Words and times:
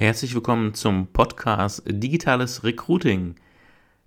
Herzlich 0.00 0.34
willkommen 0.34 0.72
zum 0.72 1.08
Podcast 1.08 1.82
Digitales 1.86 2.64
Recruiting. 2.64 3.34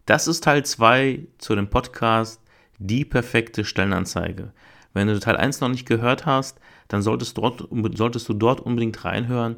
Das 0.08 0.28
ist 0.28 0.44
Teil 0.44 0.66
2 0.66 1.28
zu 1.38 1.54
dem 1.54 1.70
Podcast 1.70 2.42
Die 2.80 3.06
perfekte 3.06 3.64
Stellenanzeige. 3.64 4.54
Wenn 4.96 5.08
du 5.08 5.20
Teil 5.20 5.38
1 5.38 5.62
noch 5.62 5.70
nicht 5.70 5.86
gehört 5.86 6.26
hast, 6.26 6.60
dann 6.88 7.04
solltest, 7.04 7.38
dort, 7.38 7.68
solltest 7.96 8.28
du 8.28 8.34
dort 8.34 8.60
unbedingt 8.60 9.06
reinhören, 9.06 9.58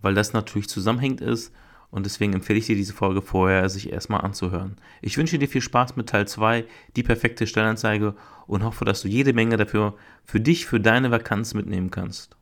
weil 0.00 0.14
das 0.14 0.32
natürlich 0.32 0.68
zusammenhängt 0.68 1.20
ist 1.20 1.52
und 1.90 2.06
deswegen 2.06 2.34
empfehle 2.34 2.60
ich 2.60 2.66
dir 2.66 2.76
diese 2.76 2.94
Folge 2.94 3.20
vorher, 3.20 3.68
sich 3.68 3.92
erstmal 3.92 4.20
anzuhören. 4.20 4.76
Ich 5.02 5.18
wünsche 5.18 5.40
dir 5.40 5.48
viel 5.48 5.60
Spaß 5.60 5.96
mit 5.96 6.08
Teil 6.08 6.28
2, 6.28 6.66
die 6.94 7.02
perfekte 7.02 7.48
Stellenanzeige 7.48 8.14
und 8.46 8.62
hoffe, 8.62 8.84
dass 8.84 9.02
du 9.02 9.08
jede 9.08 9.32
Menge 9.32 9.56
dafür 9.56 9.94
für 10.24 10.38
dich, 10.38 10.66
für 10.66 10.78
deine 10.78 11.10
Vakanz 11.10 11.52
mitnehmen 11.52 11.90
kannst. 11.90 12.36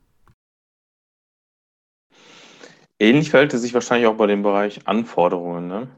Ähnlich 2.99 3.29
verhält 3.29 3.53
es 3.53 3.61
sich 3.61 3.73
wahrscheinlich 3.73 4.07
auch 4.07 4.15
bei 4.15 4.27
dem 4.27 4.43
Bereich 4.43 4.87
Anforderungen, 4.87 5.67
ne? 5.67 5.89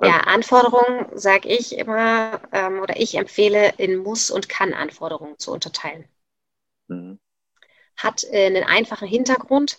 Ja, 0.00 0.18
Anforderungen 0.18 1.06
sage 1.14 1.48
ich 1.48 1.78
immer 1.78 2.40
ähm, 2.52 2.80
oder 2.80 2.98
ich 2.98 3.14
empfehle 3.14 3.72
in 3.78 3.96
Muss- 3.96 4.30
und 4.30 4.48
Kann-Anforderungen 4.48 5.38
zu 5.38 5.52
unterteilen. 5.52 6.04
Mhm. 6.88 7.18
Hat 7.96 8.24
äh, 8.24 8.46
einen 8.46 8.64
einfachen 8.64 9.06
Hintergrund. 9.06 9.78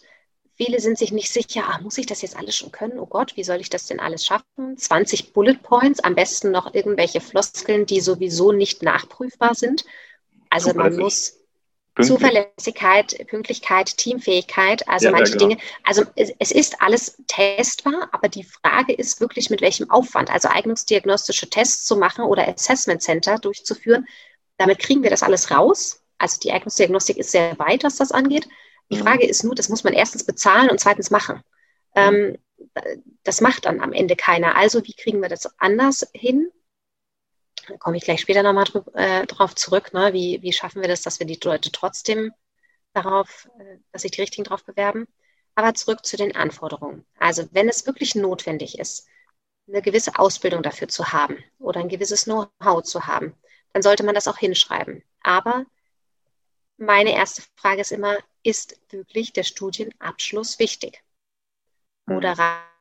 Viele 0.55 0.80
sind 0.80 0.98
sich 0.98 1.12
nicht 1.12 1.32
sicher, 1.32 1.64
ach, 1.68 1.82
muss 1.82 1.98
ich 1.98 2.05
das 2.05 2.22
jetzt 2.22 2.38
alles 2.38 2.55
schon 2.55 2.72
können? 2.72 3.00
Oh 3.00 3.08
Gott, 3.08 3.36
wie 3.36 3.44
soll 3.44 3.60
ich 3.60 3.70
das 3.70 3.88
denn 3.88 4.00
alles 4.00 4.24
schaffen? 4.24 4.77
20 4.77 5.34
Bullet 5.34 5.55
Points, 5.62 6.00
am 6.00 6.16
besten 6.16 6.52
noch 6.52 6.74
irgendwelche 6.74 7.22
Floskeln, 7.22 7.86
die 7.86 8.02
sowieso 8.02 8.52
nicht 8.52 8.84
nachprüfbar 8.84 9.55
sind. 9.55 9.84
Also 10.50 10.74
man 10.74 10.96
muss 10.96 11.43
Pünktlich. 11.96 12.18
Zuverlässigkeit, 12.18 13.28
Pünktlichkeit, 13.28 13.98
Teamfähigkeit, 13.98 14.88
also 14.88 15.06
ja, 15.06 15.12
manche 15.12 15.34
genau. 15.34 15.50
Dinge. 15.50 15.62
Also 15.84 16.04
es, 16.16 16.34
es, 16.40 16.52
ist 16.52 16.82
alles 16.82 17.22
testbar, 17.28 18.10
aber 18.12 18.30
die 18.30 18.44
Frage 18.44 18.94
ist 18.94 19.22
wirklich, 19.22 19.52
mit 19.52 19.62
welchem 19.62 19.91
Aufwand. 19.91 20.32
Also 20.32 20.50
eignungsdiagnostische 20.50 21.52
Tests 21.52 21.85
zu 21.85 21.96
machen 21.96 22.26
oder 22.26 22.48
Assessment 22.48 23.04
Center 23.04 23.38
durchzuführen, 23.38 24.08
damit 24.58 24.80
kriegen 24.80 25.04
wir 25.04 25.12
das 25.12 25.22
alles 25.22 25.52
raus. 25.52 26.04
Also 26.18 26.40
die 26.40 26.52
Eignungsdiagnostik 26.52 27.18
ist 27.18 27.32
sehr 27.32 27.60
weit, 27.60 27.84
was 27.84 27.98
das 27.98 28.12
angeht. 28.12 28.48
Die 28.90 28.98
mhm. 28.98 29.02
Frage 29.02 29.28
ist 29.28 29.44
nur, 29.44 29.54
das 29.54 29.70
muss 29.70 29.84
man 29.84 29.94
erstens 29.94 30.24
bezahlen 30.24 30.72
und 30.72 30.80
zweitens 30.80 31.12
machen. 31.12 31.41
Mhm. 31.96 32.02
Ähm, 32.02 32.38
das 33.24 33.41
macht 33.41 33.66
dann 33.66 33.82
am 33.82 33.94
Ende 33.94 34.16
keiner. 34.16 34.55
Also 34.55 34.84
wie 34.84 34.94
kriegen 34.94 35.22
wir 35.22 35.30
das 35.30 35.60
anders 35.60 36.07
hin? 36.13 36.50
Da 37.68 37.78
komme 37.78 37.98
ich 37.98 38.04
gleich 38.04 38.22
später 38.22 38.44
nochmal 38.44 38.66
äh, 38.96 39.26
drauf 39.26 39.56
zurück. 39.56 39.94
Ne? 39.94 40.14
Wie, 40.14 40.42
wie 40.42 40.54
schaffen 40.54 40.82
wir 40.82 40.90
das, 40.90 41.02
dass 41.02 41.20
wir 41.20 41.28
die 41.28 41.40
Leute 41.44 41.72
trotzdem 41.72 42.34
darauf, 42.94 43.48
äh, 43.60 43.78
dass 43.92 44.02
sich 44.04 44.12
die 44.12 44.22
Richtigen 44.22 44.44
darauf 44.44 44.64
bewerben? 44.64 45.08
Aber 45.56 45.74
zurück 45.74 46.06
zu 46.06 46.18
den 46.18 46.36
Anforderungen. 46.36 47.06
Also 47.20 47.48
wenn 47.52 47.70
es 47.70 47.86
wirklich 47.86 48.16
notwendig 48.16 48.80
ist, 48.80 49.08
eine 49.68 49.82
gewisse 49.82 50.18
Ausbildung 50.20 50.64
dafür 50.64 50.88
zu 50.88 51.14
haben 51.14 51.38
oder 51.60 51.80
ein 51.80 51.90
gewisses 51.90 52.26
Know-how 52.26 52.84
zu 52.84 53.08
haben, 53.08 53.36
dann 53.72 53.82
sollte 53.82 54.04
man 54.04 54.16
das 54.16 54.28
auch 54.28 54.38
hinschreiben. 54.38 55.04
Aber 55.22 55.66
meine 56.78 57.14
erste 57.14 57.44
Frage 57.56 57.82
ist 57.82 57.91
immer, 57.91 58.18
ist 58.44 58.80
wirklich 58.90 59.32
der 59.32 59.44
Studienabschluss 59.44 60.60
wichtig? 60.60 61.02
Oder 62.08 62.36
mhm 62.36 62.73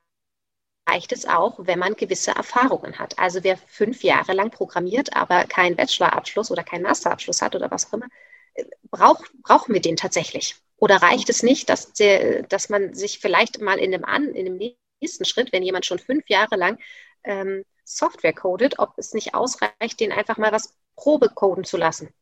reicht 0.88 1.12
es 1.12 1.26
auch, 1.26 1.54
wenn 1.58 1.78
man 1.78 1.94
gewisse 1.94 2.32
Erfahrungen 2.32 2.98
hat. 2.98 3.18
Also 3.18 3.44
wer 3.44 3.56
fünf 3.56 4.02
Jahre 4.02 4.32
lang 4.32 4.50
programmiert, 4.50 5.14
aber 5.14 5.44
keinen 5.44 5.76
Bachelorabschluss 5.76 6.50
oder 6.50 6.64
keinen 6.64 6.82
Masterabschluss 6.82 7.42
hat 7.42 7.54
oder 7.54 7.70
was 7.70 7.86
auch 7.88 7.94
immer, 7.94 8.08
äh, 8.54 8.64
brauch, 8.90 9.22
brauchen 9.42 9.74
wir 9.74 9.80
den 9.80 9.96
tatsächlich? 9.96 10.56
Oder 10.76 10.96
reicht 10.96 11.28
es 11.30 11.42
nicht, 11.42 11.68
dass, 11.68 11.92
der, 11.92 12.42
dass 12.42 12.68
man 12.68 12.94
sich 12.94 13.20
vielleicht 13.20 13.60
mal 13.60 13.78
in 13.78 13.92
dem, 13.92 14.04
an, 14.04 14.34
in 14.34 14.46
dem 14.46 14.74
nächsten 15.00 15.24
Schritt, 15.24 15.52
wenn 15.52 15.62
jemand 15.62 15.86
schon 15.86 16.00
fünf 16.00 16.28
Jahre 16.28 16.56
lang 16.56 16.78
ähm, 17.24 17.64
Software 17.84 18.32
codet, 18.32 18.78
ob 18.78 18.94
es 18.96 19.14
nicht 19.14 19.34
ausreicht, 19.34 20.00
den 20.00 20.12
einfach 20.12 20.38
mal 20.38 20.52
was 20.52 20.74
Probe 20.96 21.28
coden 21.28 21.64
zu 21.64 21.76
lassen? 21.76 22.12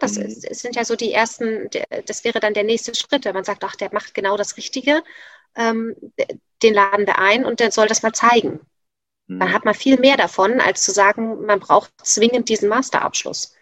Das, 0.00 0.16
mhm. 0.16 0.26
ist, 0.26 0.42
sind 0.60 0.76
ja 0.76 0.84
so 0.84 0.96
die 0.96 1.12
ersten, 1.12 1.68
das 2.06 2.24
wäre 2.24 2.40
dann 2.40 2.54
der 2.54 2.64
nächste 2.64 2.94
Schritt, 2.94 3.24
wenn 3.24 3.34
man 3.34 3.44
sagt, 3.44 3.62
ach, 3.64 3.76
der 3.76 3.92
macht 3.92 4.14
genau 4.14 4.36
das 4.36 4.56
Richtige, 4.56 5.02
ähm, 5.56 5.94
den 6.62 6.74
laden 6.74 7.06
wir 7.06 7.18
ein 7.18 7.44
und 7.44 7.60
der 7.60 7.70
soll 7.70 7.88
das 7.88 8.02
mal 8.02 8.12
zeigen. 8.12 8.60
Mhm. 9.26 9.40
Dann 9.40 9.52
hat 9.52 9.64
man 9.64 9.74
viel 9.74 9.98
mehr 9.98 10.16
davon, 10.16 10.60
als 10.60 10.82
zu 10.82 10.92
sagen, 10.92 11.44
man 11.46 11.60
braucht 11.60 11.92
zwingend 12.02 12.48
diesen 12.48 12.68
Masterabschluss. 12.68 13.54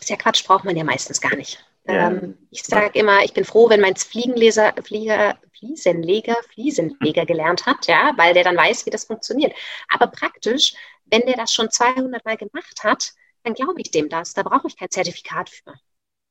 Ist 0.00 0.10
ja 0.10 0.16
Quatsch, 0.16 0.46
braucht 0.46 0.64
man 0.64 0.76
ja 0.76 0.84
meistens 0.84 1.20
gar 1.20 1.36
nicht. 1.36 1.64
Ja. 1.86 2.08
Ähm, 2.08 2.36
ich 2.50 2.62
sage 2.62 2.98
immer, 2.98 3.24
ich 3.24 3.32
bin 3.32 3.44
froh, 3.44 3.70
wenn 3.70 3.80
mein 3.80 3.96
Fliegenleser, 3.96 4.74
Flieger, 4.82 5.38
Fliesenleger, 5.58 6.36
Fliesenleger 6.52 7.24
gelernt 7.24 7.66
hat, 7.66 7.86
ja, 7.86 8.12
weil 8.16 8.34
der 8.34 8.44
dann 8.44 8.56
weiß, 8.56 8.86
wie 8.86 8.90
das 8.90 9.04
funktioniert. 9.04 9.54
Aber 9.88 10.06
praktisch, 10.08 10.74
wenn 11.06 11.22
der 11.22 11.36
das 11.36 11.52
schon 11.52 11.70
200 11.70 12.24
Mal 12.24 12.36
gemacht 12.36 12.84
hat, 12.84 13.12
dann 13.42 13.54
glaube 13.54 13.80
ich 13.80 13.90
dem 13.90 14.08
das. 14.08 14.34
Da 14.34 14.42
brauche 14.42 14.68
ich 14.68 14.76
kein 14.76 14.90
Zertifikat 14.90 15.48
für. 15.48 15.74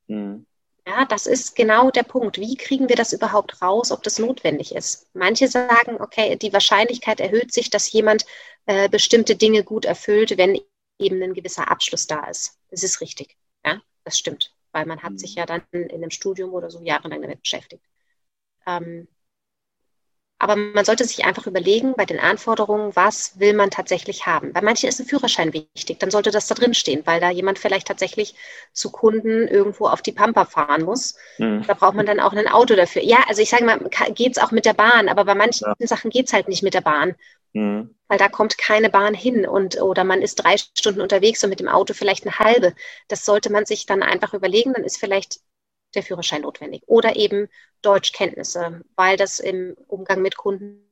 Mhm. 0.07 0.45
Ja, 0.87 1.03
das 1.03 1.27
ist 1.27 1.57
genau 1.57 1.91
der 1.91 2.03
Punkt. 2.03 2.37
Wie 2.39 2.55
kriegen 2.55 2.87
wir 2.87 2.95
das 2.95 3.11
überhaupt 3.11 3.61
raus, 3.61 3.91
ob 3.91 4.03
das 4.03 4.19
notwendig 4.19 4.73
ist? 4.73 5.13
Manche 5.13 5.49
sagen, 5.49 5.99
okay, 5.99 6.37
die 6.37 6.53
Wahrscheinlichkeit 6.53 7.19
erhöht 7.19 7.51
sich, 7.51 7.69
dass 7.69 7.91
jemand 7.91 8.25
äh, 8.67 8.87
bestimmte 8.87 9.35
Dinge 9.35 9.65
gut 9.65 9.83
erfüllt, 9.83 10.37
wenn 10.37 10.57
eben 10.97 11.21
ein 11.21 11.33
gewisser 11.33 11.69
Abschluss 11.69 12.07
da 12.07 12.25
ist. 12.29 12.57
Das 12.71 12.83
ist 12.83 13.01
richtig. 13.01 13.35
Ja, 13.65 13.81
das 14.05 14.17
stimmt, 14.17 14.55
weil 14.71 14.85
man 14.85 15.03
hat 15.03 15.11
mhm. 15.11 15.17
sich 15.17 15.35
ja 15.35 15.45
dann 15.45 15.61
in 15.71 15.91
einem 15.91 16.09
Studium 16.09 16.53
oder 16.53 16.71
so 16.71 16.81
jahrelang 16.81 17.21
damit 17.21 17.41
beschäftigt. 17.41 17.83
Ähm, 18.65 19.09
aber 20.39 20.55
man 20.55 20.85
sollte 20.85 21.03
sich 21.03 21.25
einfach 21.25 21.47
überlegen 21.47 21.95
bei 21.95 22.05
den 22.05 22.19
Anforderungen, 22.19 22.95
was 22.95 23.39
will 23.39 23.53
man 23.53 23.71
tatsächlich 23.71 24.27
haben. 24.27 24.53
Bei 24.53 24.61
manchen 24.61 24.87
ist 24.87 24.99
ein 24.99 25.07
Führerschein 25.07 25.51
wichtig, 25.51 25.99
dann 25.99 26.11
sollte 26.11 26.29
das 26.29 26.47
da 26.47 26.53
drin 26.53 26.75
stehen, 26.75 27.01
weil 27.05 27.19
da 27.19 27.31
jemand 27.31 27.57
vielleicht 27.57 27.87
tatsächlich 27.87 28.35
zu 28.71 28.91
Kunden 28.91 29.47
irgendwo 29.47 29.87
auf 29.87 30.03
die 30.03 30.11
Pampa 30.11 30.45
fahren 30.45 30.83
muss. 30.83 31.15
Mhm. 31.39 31.63
Da 31.65 31.73
braucht 31.73 31.95
man 31.95 32.05
dann 32.05 32.19
auch 32.19 32.33
ein 32.33 32.47
Auto 32.47 32.75
dafür. 32.75 33.01
Ja, 33.03 33.17
also 33.27 33.41
ich 33.41 33.49
sage 33.49 33.65
mal, 33.65 33.79
geht 34.13 34.37
es 34.37 34.43
auch 34.43 34.51
mit 34.51 34.65
der 34.65 34.73
Bahn, 34.73 35.09
aber 35.09 35.25
bei 35.25 35.33
manchen 35.33 35.73
ja. 35.79 35.87
Sachen 35.87 36.11
geht 36.11 36.27
es 36.27 36.33
halt 36.33 36.47
nicht 36.49 36.61
mit 36.61 36.75
der 36.75 36.81
Bahn. 36.81 37.15
Mhm. 37.53 37.95
Weil 38.07 38.19
da 38.19 38.29
kommt 38.29 38.57
keine 38.59 38.89
Bahn 38.89 39.15
hin 39.15 39.47
und 39.47 39.81
oder 39.81 40.03
man 40.03 40.21
ist 40.21 40.35
drei 40.35 40.57
Stunden 40.57 41.01
unterwegs 41.01 41.43
und 41.43 41.49
mit 41.49 41.59
dem 41.59 41.67
Auto 41.67 41.93
vielleicht 41.93 42.25
eine 42.25 42.37
halbe. 42.37 42.73
Das 43.07 43.25
sollte 43.25 43.51
man 43.51 43.65
sich 43.65 43.85
dann 43.87 44.03
einfach 44.03 44.33
überlegen. 44.33 44.73
Dann 44.73 44.83
ist 44.83 44.97
vielleicht 44.97 45.39
der 45.95 46.03
Führerschein 46.03 46.41
notwendig. 46.41 46.83
Oder 46.87 47.15
eben 47.15 47.47
Deutschkenntnisse, 47.81 48.81
weil 48.95 49.17
das 49.17 49.39
im 49.39 49.75
Umgang 49.87 50.21
mit 50.21 50.37
Kunden 50.37 50.91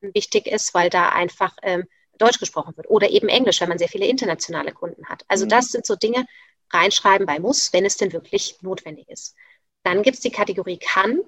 wichtig 0.00 0.46
ist, 0.46 0.74
weil 0.74 0.90
da 0.90 1.10
einfach 1.10 1.56
ähm, 1.62 1.84
Deutsch 2.18 2.38
gesprochen 2.38 2.76
wird. 2.76 2.88
Oder 2.88 3.10
eben 3.10 3.28
Englisch, 3.28 3.60
wenn 3.60 3.68
man 3.68 3.78
sehr 3.78 3.88
viele 3.88 4.06
internationale 4.06 4.72
Kunden 4.72 5.06
hat. 5.06 5.24
Also 5.28 5.44
mhm. 5.44 5.50
das 5.50 5.66
sind 5.68 5.86
so 5.86 5.96
Dinge, 5.96 6.26
reinschreiben 6.72 7.26
bei 7.26 7.38
muss, 7.38 7.72
wenn 7.72 7.84
es 7.84 7.96
denn 7.96 8.12
wirklich 8.12 8.56
notwendig 8.62 9.08
ist. 9.08 9.34
Dann 9.82 10.02
gibt 10.02 10.16
es 10.16 10.22
die 10.22 10.30
Kategorie 10.30 10.78
kann 10.78 11.20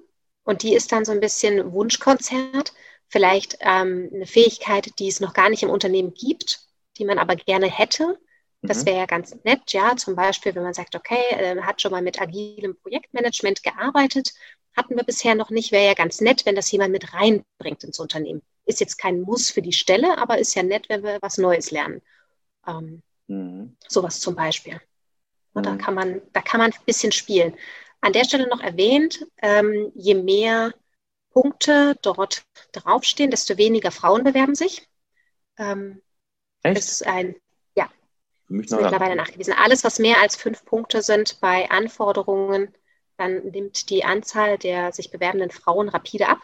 und 0.43 0.63
die 0.63 0.73
ist 0.73 0.91
dann 0.91 1.05
so 1.05 1.11
ein 1.11 1.19
bisschen 1.19 1.73
Wunschkonzert, 1.73 2.73
vielleicht 3.07 3.57
ähm, 3.59 4.09
eine 4.13 4.25
Fähigkeit, 4.25 4.97
die 4.99 5.07
es 5.07 5.19
noch 5.19 5.33
gar 5.33 5.49
nicht 5.49 5.63
im 5.63 5.69
Unternehmen 5.69 6.13
gibt, 6.13 6.67
die 6.97 7.05
man 7.05 7.19
aber 7.19 7.35
gerne 7.35 7.69
hätte 7.69 8.17
das 8.63 8.81
mhm. 8.81 8.85
wäre 8.87 8.97
ja 8.99 9.05
ganz 9.05 9.35
nett, 9.43 9.73
ja, 9.73 9.95
zum 9.95 10.15
Beispiel, 10.15 10.55
wenn 10.55 10.63
man 10.63 10.73
sagt, 10.73 10.95
okay, 10.95 11.21
äh, 11.31 11.61
hat 11.61 11.81
schon 11.81 11.91
mal 11.91 12.01
mit 12.01 12.21
agilem 12.21 12.77
Projektmanagement 12.81 13.61
gearbeitet, 13.61 14.33
hatten 14.75 14.95
wir 14.95 15.03
bisher 15.03 15.35
noch 15.35 15.49
nicht, 15.49 15.71
wäre 15.71 15.85
ja 15.85 15.93
ganz 15.93 16.21
nett, 16.21 16.45
wenn 16.45 16.55
das 16.55 16.71
jemand 16.71 16.91
mit 16.91 17.13
reinbringt 17.13 17.83
ins 17.83 17.99
Unternehmen. 17.99 18.41
Ist 18.65 18.79
jetzt 18.79 18.97
kein 18.97 19.21
Muss 19.21 19.51
für 19.51 19.61
die 19.61 19.73
Stelle, 19.73 20.17
aber 20.17 20.37
ist 20.37 20.55
ja 20.55 20.63
nett, 20.63 20.87
wenn 20.89 21.03
wir 21.03 21.19
was 21.21 21.37
Neues 21.37 21.71
lernen. 21.71 22.01
Ähm, 22.65 23.03
mhm. 23.27 23.75
Sowas 23.87 24.19
zum 24.21 24.35
Beispiel. 24.35 24.79
Mhm. 25.53 25.63
Da, 25.63 25.75
kann 25.75 25.93
man, 25.93 26.21
da 26.31 26.41
kann 26.41 26.59
man 26.59 26.71
ein 26.71 26.85
bisschen 26.85 27.11
spielen. 27.11 27.55
An 28.01 28.13
der 28.13 28.23
Stelle 28.23 28.47
noch 28.47 28.61
erwähnt, 28.61 29.25
ähm, 29.41 29.91
je 29.93 30.15
mehr 30.15 30.73
Punkte 31.31 31.97
dort 32.01 32.45
draufstehen, 32.71 33.31
desto 33.31 33.57
weniger 33.57 33.91
Frauen 33.91 34.23
bewerben 34.23 34.55
sich. 34.55 34.87
Ähm, 35.57 36.01
Echt? 36.63 36.77
ist 36.77 37.05
ein 37.05 37.35
ist 38.59 38.71
mittlerweile 38.71 39.15
nachgewiesen. 39.15 39.53
Alles, 39.53 39.83
was 39.83 39.99
mehr 39.99 40.21
als 40.21 40.35
fünf 40.35 40.65
Punkte 40.65 41.01
sind 41.01 41.39
bei 41.39 41.69
Anforderungen, 41.69 42.73
dann 43.17 43.45
nimmt 43.49 43.89
die 43.89 44.03
Anzahl 44.03 44.57
der 44.57 44.91
sich 44.91 45.11
bewerbenden 45.11 45.51
Frauen 45.51 45.89
rapide 45.89 46.27
ab. 46.27 46.39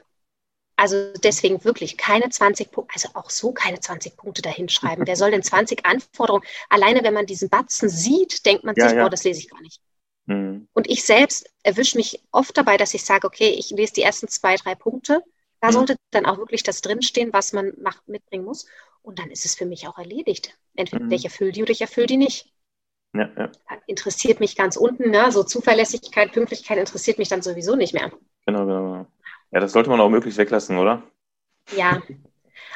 Also 0.76 1.12
deswegen 1.24 1.66
wirklich 1.66 1.98
keine 1.98 2.30
20 2.30 2.72
Punkte, 2.72 2.94
also 2.94 3.10
auch 3.14 3.30
so 3.30 3.52
keine 3.52 3.82
20 3.82 4.16
Punkte 4.16 4.42
dahinschreiben. 4.42 5.06
Wer 5.06 5.18
soll 5.18 5.32
denn 5.32 5.44
20 5.44 5.86
Anforderungen? 5.86 6.46
Alleine 6.70 7.04
wenn 7.04 7.14
man 7.14 7.26
diesen 7.26 7.50
Batzen 7.50 7.90
sieht, 7.90 8.46
denkt 8.46 8.64
man 8.64 8.76
ja, 8.78 8.88
sich, 8.88 8.98
ja. 8.98 9.06
oh, 9.06 9.10
das 9.10 9.26
lese 9.26 9.42
ich 9.42 9.50
gar 9.50 9.62
nicht. 9.62 9.82
Mhm. 10.28 10.70
Und 10.74 10.90
ich 10.90 11.04
selbst 11.04 11.50
erwische 11.64 11.98
mich 11.98 12.24
oft 12.32 12.56
dabei, 12.56 12.78
dass 12.78 12.94
ich 12.94 13.04
sage, 13.04 13.28
okay, 13.28 13.50
ich 13.50 13.72
lese 13.72 13.94
die 13.94 14.04
ersten 14.04 14.30
zwei, 14.30 14.56
drei 14.56 14.74
Punkte. 14.74 15.22
Da 15.60 15.68
mhm. 15.68 15.74
sollte 15.74 15.96
dann 16.12 16.26
auch 16.26 16.38
wirklich 16.38 16.64
das 16.64 16.80
drinstehen, 16.80 17.34
was 17.34 17.52
man 17.52 17.74
macht, 17.82 18.08
mitbringen 18.08 18.46
muss. 18.46 18.66
Und 19.10 19.18
dann 19.18 19.32
ist 19.32 19.44
es 19.44 19.56
für 19.56 19.66
mich 19.66 19.88
auch 19.88 19.98
erledigt. 19.98 20.56
Entweder 20.76 21.06
mhm. 21.06 21.12
ich 21.12 21.26
erfülle 21.26 21.52
die 21.52 21.64
oder 21.64 21.72
ich 21.72 21.82
erfülle 21.82 22.06
die 22.06 22.18
nicht. 22.18 22.54
Ja, 23.16 23.28
ja. 23.36 23.52
Interessiert 23.88 24.40
mich 24.40 24.56
ganz 24.56 24.78
unten, 24.78 25.10
ne? 25.10 25.32
so 25.32 25.42
Zuverlässigkeit, 25.42 26.32
Pünktlichkeit 26.32 26.78
interessiert 26.78 27.18
mich 27.18 27.28
dann 27.28 27.42
sowieso 27.42 27.76
nicht 27.76 27.96
mehr. 27.96 28.12
Genau, 28.46 28.68
genau. 28.68 29.08
Ja, 29.50 29.60
das 29.60 29.72
sollte 29.72 29.90
man 29.90 30.00
auch 30.00 30.12
möglichst 30.12 30.38
weglassen, 30.38 30.78
oder? 30.78 31.02
Ja. 31.76 32.04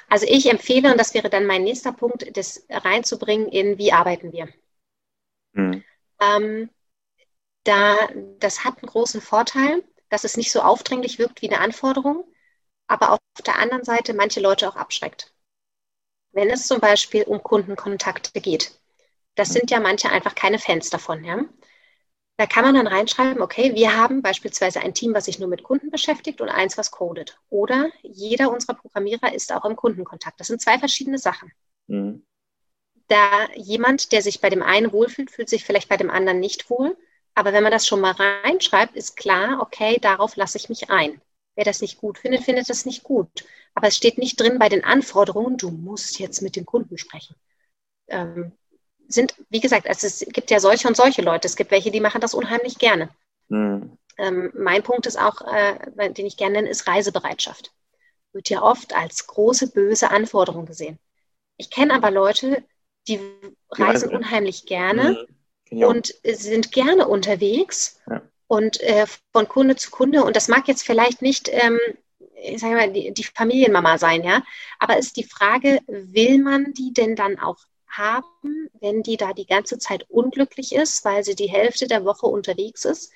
Also 0.10 0.26
ich 0.28 0.50
empfehle, 0.50 0.92
und 0.92 1.00
das 1.00 1.14
wäre 1.14 1.30
dann 1.30 1.46
mein 1.46 1.64
nächster 1.64 1.94
Punkt, 1.94 2.36
das 2.36 2.66
reinzubringen 2.68 3.48
in, 3.50 3.78
wie 3.78 3.94
arbeiten 3.94 4.34
wir. 4.34 4.48
Mhm. 5.52 5.84
Ähm, 6.20 6.70
da, 7.64 7.96
das 8.40 8.64
hat 8.66 8.80
einen 8.80 8.90
großen 8.90 9.22
Vorteil, 9.22 9.84
dass 10.10 10.24
es 10.24 10.36
nicht 10.36 10.52
so 10.52 10.62
aufdringlich 10.62 11.20
wirkt 11.20 11.44
wie 11.44 11.50
eine 11.52 11.60
Anforderung, 11.60 12.26
aber 12.88 13.12
auf 13.12 13.20
der 13.46 13.60
anderen 13.60 13.84
Seite 13.84 14.16
manche 14.16 14.40
Leute 14.40 14.68
auch 14.68 14.78
abschreckt. 14.78 15.33
Wenn 16.34 16.50
es 16.50 16.68
zum 16.68 16.80
Beispiel 16.80 17.24
um 17.24 17.42
Kundenkontakte 17.42 18.42
geht. 18.42 18.72
Das 19.36 19.50
sind 19.50 19.72
ja 19.72 19.80
manche 19.80 20.10
einfach 20.10 20.36
keine 20.36 20.60
Fans 20.60 20.90
davon. 20.90 21.24
Ja? 21.24 21.46
Da 22.38 22.48
kann 22.48 22.66
man 22.66 22.76
dann 22.76 22.88
reinschreiben, 22.88 23.42
okay, 23.42 23.76
wir 23.76 23.96
haben 23.96 24.22
beispielsweise 24.24 24.82
ein 24.82 24.94
Team, 24.94 25.14
was 25.14 25.26
sich 25.26 25.40
nur 25.40 25.48
mit 25.48 25.64
Kunden 25.64 25.92
beschäftigt 25.92 26.42
und 26.42 26.50
eins, 26.50 26.78
was 26.78 26.92
codet. 26.92 27.40
Oder 27.50 27.90
jeder 28.02 28.52
unserer 28.52 28.74
Programmierer 28.74 29.34
ist 29.34 29.54
auch 29.54 29.66
im 29.66 29.76
Kundenkontakt. 29.76 30.40
Das 30.40 30.48
sind 30.48 30.60
zwei 30.60 30.80
verschiedene 30.80 31.20
Sachen. 31.20 31.52
Mhm. 31.88 32.26
Da 33.08 33.48
jemand, 33.56 34.12
der 34.12 34.24
sich 34.24 34.42
bei 34.42 34.50
dem 34.50 34.64
einen 34.64 34.92
wohlfühlt, 34.92 35.30
fühlt 35.30 35.50
sich 35.50 35.64
vielleicht 35.64 35.90
bei 35.90 35.98
dem 35.98 36.10
anderen 36.10 36.40
nicht 36.40 36.70
wohl. 36.70 36.98
Aber 37.36 37.54
wenn 37.54 37.64
man 37.64 37.72
das 37.72 37.88
schon 37.88 38.02
mal 38.02 38.12
reinschreibt, 38.14 38.96
ist 38.96 39.16
klar, 39.16 39.60
okay, 39.62 40.00
darauf 40.02 40.36
lasse 40.36 40.58
ich 40.58 40.70
mich 40.70 40.90
ein. 40.90 41.22
Wer 41.56 41.66
das 41.66 41.82
nicht 41.82 42.00
gut 42.00 42.18
findet, 42.18 42.44
findet 42.44 42.70
das 42.70 42.86
nicht 42.86 43.04
gut. 43.04 43.46
Aber 43.76 43.88
es 43.88 43.96
steht 43.96 44.18
nicht 44.18 44.40
drin 44.40 44.60
bei 44.60 44.70
den 44.70 44.84
Anforderungen, 44.84 45.58
du 45.58 45.72
musst 45.72 46.20
jetzt 46.20 46.42
mit 46.42 46.56
dem 46.56 46.66
Kunden 46.66 46.98
sprechen. 46.98 47.36
Ähm, 48.08 48.52
sind, 49.08 49.36
wie 49.50 49.60
gesagt, 49.60 49.88
also 49.88 50.08
es 50.08 50.20
gibt 50.20 50.52
ja 50.52 50.60
solche 50.60 50.88
und 50.88 50.96
solche 50.96 51.22
Leute. 51.22 51.48
Es 51.48 51.56
gibt 51.56 51.72
welche, 51.72 51.92
die 51.92 52.00
machen 52.00 52.22
das 52.22 52.34
unheimlich 52.34 52.78
gerne. 52.78 53.10
Mhm. 53.50 53.98
Ähm, 54.18 54.52
mein 54.56 54.84
Punkt 54.84 55.06
ist 55.06 55.20
auch, 55.20 55.42
äh, 55.42 56.12
den 56.12 56.26
ich 56.26 56.38
gerne 56.38 56.54
nenne, 56.54 56.70
ist 56.70 56.88
Reisebereitschaft. 56.88 57.74
Wird 58.32 58.50
ja 58.50 58.62
oft 58.62 58.96
als 58.96 59.28
große, 59.28 59.72
böse 59.72 60.10
Anforderung 60.12 60.66
gesehen. 60.66 61.00
Ich 61.58 61.70
kenne 61.70 61.94
aber 61.94 62.12
Leute, 62.12 62.64
die 63.08 63.20
reisen 63.70 64.12
ja, 64.12 64.18
unheimlich 64.18 64.66
gerne 64.66 65.28
mhm. 65.70 65.84
und 65.84 66.14
sind 66.24 66.72
gerne 66.72 67.08
unterwegs 67.08 68.00
ja. 68.10 68.22
und 68.48 68.82
äh, 68.82 69.06
von 69.32 69.48
Kunde 69.48 69.76
zu 69.76 69.92
Kunde. 69.92 70.24
Und 70.24 70.36
das 70.36 70.48
mag 70.48 70.68
jetzt 70.68 70.84
vielleicht 70.84 71.22
nicht, 71.22 71.50
ähm, 71.52 71.80
ich 72.44 72.62
sage 72.62 72.76
mal, 72.76 72.92
die, 72.92 73.14
die 73.14 73.24
Familienmama 73.24 73.98
sein, 73.98 74.24
ja. 74.24 74.44
Aber 74.80 74.98
ist 74.98 75.18
die 75.18 75.24
Frage, 75.24 75.80
will 75.88 76.40
man 76.42 76.74
die 76.74 76.94
denn 76.94 77.16
dann 77.16 77.40
auch 77.40 77.58
haben, 77.88 78.70
wenn 78.80 79.04
die 79.04 79.18
da 79.18 79.34
die 79.34 79.46
ganze 79.46 79.78
Zeit 79.78 80.10
unglücklich 80.10 80.74
ist, 80.74 81.06
weil 81.06 81.24
sie 81.24 81.36
die 81.36 81.50
Hälfte 81.50 81.88
der 81.88 82.06
Woche 82.06 82.26
unterwegs 82.26 82.86
ist. 82.86 83.12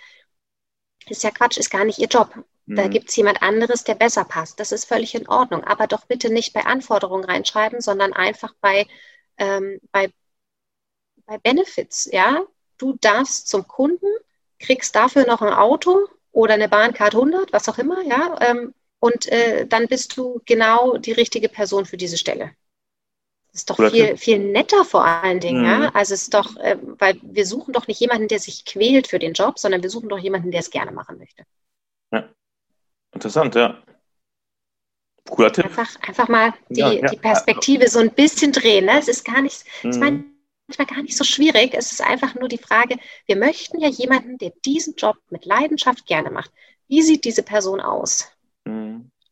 Ist 1.07 1.23
ja 1.23 1.31
Quatsch, 1.31 1.57
ist 1.57 1.69
gar 1.69 1.85
nicht 1.85 1.99
ihr 1.99 2.07
Job. 2.07 2.33
Da 2.67 2.85
mhm. 2.85 2.89
gibt 2.89 3.09
es 3.09 3.15
jemand 3.15 3.41
anderes, 3.41 3.85
der 3.85 3.95
besser 3.95 4.25
passt. 4.25 4.59
Das 4.59 4.73
ist 4.73 4.85
völlig 4.85 5.15
in 5.15 5.27
Ordnung. 5.29 5.63
Aber 5.63 5.87
doch 5.87 6.05
bitte 6.05 6.31
nicht 6.31 6.53
bei 6.53 6.65
Anforderungen 6.65 7.23
reinschreiben, 7.23 7.79
sondern 7.79 8.11
einfach 8.11 8.53
bei, 8.59 8.85
ähm, 9.37 9.79
bei, 9.91 10.11
bei 11.25 11.37
Benefits. 11.37 12.09
Ja, 12.11 12.43
du 12.77 12.97
darfst 12.99 13.47
zum 13.47 13.67
Kunden, 13.67 14.07
kriegst 14.59 14.95
dafür 14.95 15.25
noch 15.25 15.41
ein 15.41 15.53
Auto 15.53 16.07
oder 16.31 16.55
eine 16.55 16.67
Bahncard 16.67 17.15
100, 17.15 17.53
was 17.53 17.69
auch 17.69 17.77
immer, 17.77 18.03
ja, 18.03 18.37
ähm, 18.41 18.73
und 18.99 19.27
äh, 19.27 19.67
dann 19.67 19.87
bist 19.87 20.17
du 20.17 20.41
genau 20.45 20.97
die 20.97 21.11
richtige 21.11 21.49
Person 21.49 21.85
für 21.85 21.97
diese 21.97 22.17
Stelle 22.17 22.51
ist 23.57 23.69
doch 23.69 23.77
viel, 23.77 24.17
viel 24.17 24.39
netter 24.39 24.85
vor 24.85 25.03
allen 25.03 25.39
Dingen. 25.39 25.61
Mhm. 25.61 25.65
Ja? 25.65 25.91
Also 25.93 26.13
es 26.13 26.23
ist 26.23 26.33
doch, 26.33 26.55
äh, 26.57 26.77
weil 26.81 27.19
wir 27.21 27.45
suchen 27.45 27.73
doch 27.73 27.87
nicht 27.87 27.99
jemanden, 27.99 28.27
der 28.27 28.39
sich 28.39 28.65
quält 28.65 29.07
für 29.07 29.19
den 29.19 29.33
Job, 29.33 29.59
sondern 29.59 29.83
wir 29.83 29.89
suchen 29.89 30.09
doch 30.09 30.19
jemanden, 30.19 30.51
der 30.51 30.61
es 30.61 30.69
gerne 30.69 30.91
machen 30.91 31.17
möchte. 31.17 31.43
Ja. 32.11 32.29
Interessant, 33.13 33.55
ja. 33.55 33.81
Cooler 35.29 35.51
Tipp. 35.51 35.65
Einfach, 35.65 35.89
einfach 36.01 36.27
mal 36.29 36.53
die, 36.69 36.79
ja, 36.79 36.91
ja. 36.91 37.07
die 37.07 37.17
Perspektive 37.17 37.89
so 37.89 37.99
ein 37.99 38.11
bisschen 38.11 38.51
drehen. 38.51 38.85
Ne? 38.85 38.99
Es 38.99 39.07
ist 39.07 39.25
gar 39.25 39.41
nicht, 39.41 39.65
mhm. 39.83 39.89
es 39.89 39.97
manchmal 39.97 40.87
gar 40.95 41.01
nicht 41.01 41.17
so 41.17 41.23
schwierig. 41.23 41.73
Es 41.73 41.91
ist 41.91 42.01
einfach 42.01 42.35
nur 42.35 42.47
die 42.47 42.57
Frage, 42.57 42.97
wir 43.25 43.35
möchten 43.35 43.79
ja 43.79 43.89
jemanden, 43.89 44.37
der 44.37 44.51
diesen 44.63 44.95
Job 44.95 45.17
mit 45.29 45.45
Leidenschaft 45.45 46.05
gerne 46.05 46.29
macht. 46.29 46.51
Wie 46.87 47.01
sieht 47.01 47.25
diese 47.25 47.43
Person 47.43 47.81
aus? 47.81 48.31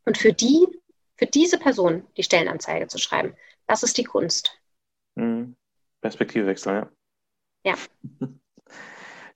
Und 0.06 0.18
für 0.18 0.34
die, 0.34 0.66
für 1.18 1.26
diese 1.26 1.58
Person 1.58 2.06
die 2.18 2.24
Stellenanzeige 2.24 2.88
zu 2.88 2.98
schreiben. 2.98 3.36
Das 3.68 3.84
ist 3.84 3.98
die 3.98 4.04
Kunst. 4.04 4.60
Mhm. 5.16 5.56
Perspektivwechsel, 6.02 6.74
ja. 6.74 6.90
Ja. 7.66 7.76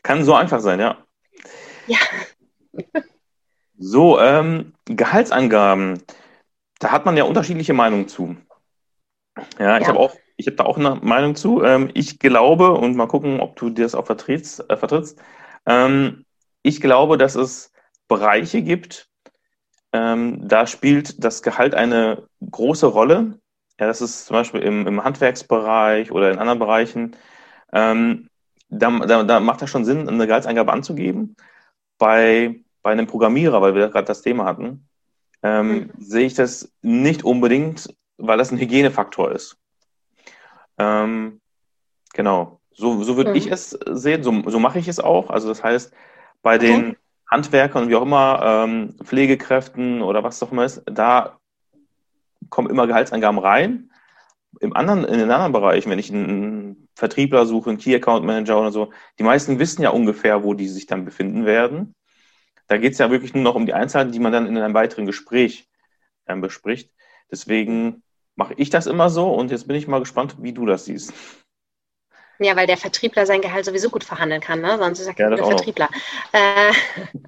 Kann 0.04 0.24
so 0.24 0.36
einfach 0.36 0.60
sein, 0.62 0.80
ja. 0.80 1.04
Ja. 1.88 1.98
so, 3.78 4.20
ähm, 4.20 4.74
Gehaltsangaben. 4.86 6.04
Da 6.80 6.92
hat 6.92 7.06
man 7.06 7.18
ja 7.18 7.24
unterschiedliche 7.24 7.74
Meinungen 7.74 8.08
zu. 8.08 8.38
Ja, 9.58 9.78
ich 9.78 9.84
ja. 9.84 9.88
habe 9.90 10.00
auch, 10.00 10.16
ich 10.38 10.48
habe 10.48 10.58
da 10.58 10.66
auch 10.66 10.78
eine 10.78 10.96
Meinung 10.96 11.36
zu. 11.36 11.64
Ähm, 11.64 11.90
ich 11.94 12.20
glaube, 12.20 12.72
und 12.74 12.96
mal 12.96 13.08
gucken, 13.08 13.40
ob 13.40 13.56
du 13.56 13.70
das 13.70 13.96
auch 13.96 14.06
vertrittst, 14.06 14.70
äh, 14.70 14.78
vertrittst 14.78 15.20
ähm, 15.66 16.26
ich 16.64 16.82
glaube, 16.82 17.18
dass 17.18 17.36
es 17.36 17.72
Bereiche 18.08 18.62
gibt, 18.62 19.09
ähm, 19.92 20.48
da 20.48 20.68
spielt 20.68 21.24
das 21.24 21.42
Gehalt 21.42 21.74
eine 21.74 22.24
große 22.50 22.86
Rolle. 22.86 23.40
Ja, 23.80 23.88
das 23.88 24.02
ist 24.02 24.26
zum 24.26 24.36
Beispiel 24.36 24.62
im, 24.62 24.86
im 24.86 25.04
Handwerksbereich 25.04 26.12
oder 26.12 26.32
in 26.32 26.38
anderen 26.38 26.60
Bereichen. 26.60 27.16
Ähm, 27.74 28.30
da, 28.70 28.92
da, 29.00 29.24
da, 29.24 29.40
macht 29.40 29.62
das 29.62 29.70
schon 29.70 29.86
Sinn, 29.86 30.08
eine 30.08 30.28
Gehaltsangabe 30.28 30.72
anzugeben. 30.72 31.36
Bei, 31.98 32.60
bei 32.84 32.92
einem 32.92 33.08
Programmierer, 33.08 33.62
weil 33.62 33.76
wir 33.76 33.90
gerade 33.90 34.06
das 34.06 34.22
Thema 34.22 34.46
hatten, 34.46 34.88
ähm, 35.42 35.72
mhm. 35.72 35.92
sehe 35.98 36.26
ich 36.26 36.34
das 36.34 36.72
nicht 36.82 37.24
unbedingt, 37.24 37.94
weil 38.18 38.38
das 38.38 38.52
ein 38.52 38.60
Hygienefaktor 38.60 39.32
ist. 39.32 39.58
Ähm, 40.78 41.42
genau. 42.14 42.60
So, 42.72 43.04
so 43.04 43.18
würde 43.18 43.32
mhm. 43.32 43.36
ich 43.38 43.52
es 43.52 43.72
sehen, 43.72 44.24
so, 44.24 44.50
so 44.50 44.60
mache 44.60 44.80
ich 44.80 44.88
es 44.88 45.00
auch. 45.00 45.30
Also 45.30 45.50
das 45.50 45.64
heißt, 45.64 45.94
bei 46.42 46.58
den 46.58 46.96
Handwerkern, 47.30 47.90
wie 47.90 47.96
auch 47.96 48.02
immer, 48.02 48.42
ähm, 48.44 48.96
Pflegekräften 49.04 50.02
oder 50.02 50.24
was 50.24 50.42
auch 50.42 50.52
immer 50.52 50.66
ist, 50.66 50.82
da 50.86 51.38
kommen 52.50 52.70
immer 52.70 52.88
Gehaltsangaben 52.88 53.40
rein. 53.40 53.92
Im 54.60 54.76
anderen, 54.76 55.06
in 55.06 55.20
den 55.20 55.30
anderen 55.30 55.52
Bereichen, 55.52 55.92
wenn 55.92 56.00
ich 56.00 56.12
einen 56.12 56.90
Vertriebler 56.96 57.46
suche, 57.46 57.70
einen 57.70 57.80
Key 57.80 57.96
Account 57.96 58.26
Manager 58.26 58.60
oder 58.60 58.72
so, 58.72 58.92
die 59.20 59.24
meisten 59.24 59.60
wissen 59.60 59.84
ja 59.84 59.92
ungefähr, 59.92 60.44
wo 60.44 60.56
die 60.56 60.68
sich 60.68 60.88
dann 60.88 61.06
befinden 61.06 61.46
werden. 61.46 61.94
Da 62.68 62.78
geht 62.78 62.94
es 62.94 62.98
ja 62.98 63.12
wirklich 63.12 63.34
nur 63.34 63.44
noch 63.44 63.56
um 63.56 63.66
die 63.66 63.74
Einzelheiten, 63.74 64.12
die 64.12 64.20
man 64.20 64.32
dann 64.32 64.48
in 64.48 64.58
einem 64.58 64.74
weiteren 64.74 65.06
Gespräch 65.06 65.70
äh, 66.26 66.36
bespricht. 66.36 66.92
Deswegen 67.32 68.04
mache 68.36 68.56
ich 68.58 68.70
das 68.70 68.88
immer 68.88 69.10
so 69.10 69.32
und 69.34 69.52
jetzt 69.52 69.68
bin 69.68 69.76
ich 69.76 69.88
mal 69.88 70.00
gespannt, 70.00 70.38
wie 70.40 70.54
du 70.54 70.66
das 70.66 70.86
siehst. 70.86 71.14
Ja, 72.40 72.56
weil 72.56 72.68
der 72.68 72.78
Vertriebler 72.78 73.26
sein 73.26 73.42
Gehalt 73.42 73.66
sowieso 73.66 73.90
gut 73.90 74.04
verhandeln 74.04 74.40
kann, 74.40 74.62
ne? 74.62 74.78
sonst 74.78 75.00
ist 75.00 75.08
er 75.08 75.14
kein 75.14 75.38
ja, 75.38 75.46
Vertriebler. 75.46 75.90
Äh, 76.32 76.72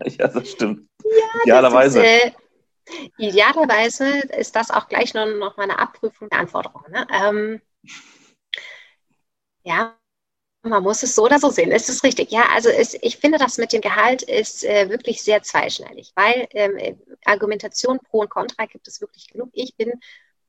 ja, 0.10 0.28
das 0.28 0.50
stimmt. 0.50 0.88
Ja, 1.04 1.42
Idealerweise. 1.44 2.06
Ist, 2.06 2.26
äh, 2.26 2.32
Idealerweise 3.18 4.20
ist 4.38 4.56
das 4.56 4.72
auch 4.72 4.88
gleich 4.88 5.14
noch, 5.14 5.26
noch 5.26 5.58
mal 5.58 5.64
eine 5.64 5.80
Abprüfung 5.80 6.30
der 6.30 6.40
Anforderungen. 6.40 6.92
Ne? 6.92 7.08
Ähm, 7.12 7.62
ja, 9.64 9.98
man 10.64 10.84
muss 10.84 11.04
es 11.04 11.16
so 11.16 11.24
oder 11.24 11.40
so 11.40 11.50
sehen. 11.50 11.72
Ist 11.72 11.90
es 11.90 12.04
richtig? 12.04 12.32
Ja, 12.32 12.48
also 12.54 12.70
es, 12.70 12.94
ich 13.02 13.18
finde, 13.18 13.38
das 13.38 13.58
mit 13.58 13.74
dem 13.74 13.82
Gehalt 13.82 14.22
ist 14.22 14.64
äh, 14.64 14.90
wirklich 14.90 15.22
sehr 15.24 15.42
zweischneidig, 15.42 16.12
weil 16.16 16.48
ähm, 16.52 17.00
Argumentation 17.26 18.00
pro 18.00 18.20
und 18.20 18.30
contra 18.30 18.66
gibt 18.66 18.88
es 18.88 19.02
wirklich 19.02 19.28
genug. 19.28 19.50
Ich 19.54 19.76
bin 19.76 19.92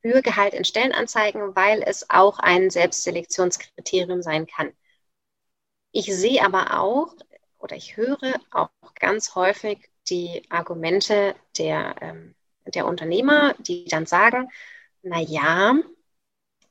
für 0.02 0.22
Gehalt 0.22 0.54
in 0.54 0.64
Stellenanzeigen, 0.64 1.56
weil 1.56 1.82
es 1.82 2.10
auch 2.10 2.38
ein 2.38 2.70
Selbstselektionskriterium 2.70 4.22
sein 4.22 4.46
kann. 4.46 4.72
Ich 5.92 6.06
sehe 6.14 6.44
aber 6.44 6.78
auch 6.78 7.14
oder 7.58 7.76
ich 7.76 7.96
höre 7.96 8.40
auch 8.50 8.68
ganz 8.98 9.34
häufig 9.34 9.88
die 10.08 10.42
Argumente 10.50 11.34
der, 11.56 11.94
ähm, 12.00 12.34
der 12.66 12.86
Unternehmer, 12.86 13.54
die 13.58 13.84
dann 13.86 14.06
sagen, 14.06 14.50
na 15.02 15.20
ja, 15.20 15.74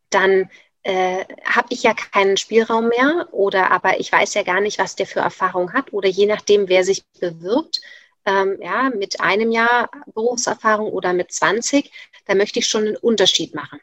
dann 0.10 0.50
äh, 0.84 1.26
habe 1.46 1.68
ich 1.70 1.84
ja 1.84 1.94
keinen 1.94 2.38
Spielraum 2.38 2.90
mehr 2.90 3.28
oder 3.32 3.72
aber 3.72 4.00
ich 4.00 4.12
weiß 4.12 4.34
ja 4.34 4.44
gar 4.44 4.62
nicht, 4.62 4.80
was 4.80 4.96
der 4.96 5.06
für 5.06 5.20
Erfahrung 5.20 5.74
hat 5.74 5.94
oder 5.94 6.10
je 6.10 6.26
nachdem, 6.26 6.68
wer 6.70 6.84
sich 6.84 7.06
bewirbt, 7.20 7.82
ähm, 8.26 8.58
ja, 8.62 8.90
mit 8.90 9.20
einem 9.20 9.52
Jahr 9.52 9.90
Berufserfahrung 10.14 10.92
oder 10.92 11.14
mit 11.14 11.32
20, 11.32 11.92
da 12.26 12.36
möchte 12.36 12.60
ich 12.60 12.68
schon 12.68 12.88
einen 12.88 12.98
Unterschied 12.98 13.56
machen. 13.56 13.80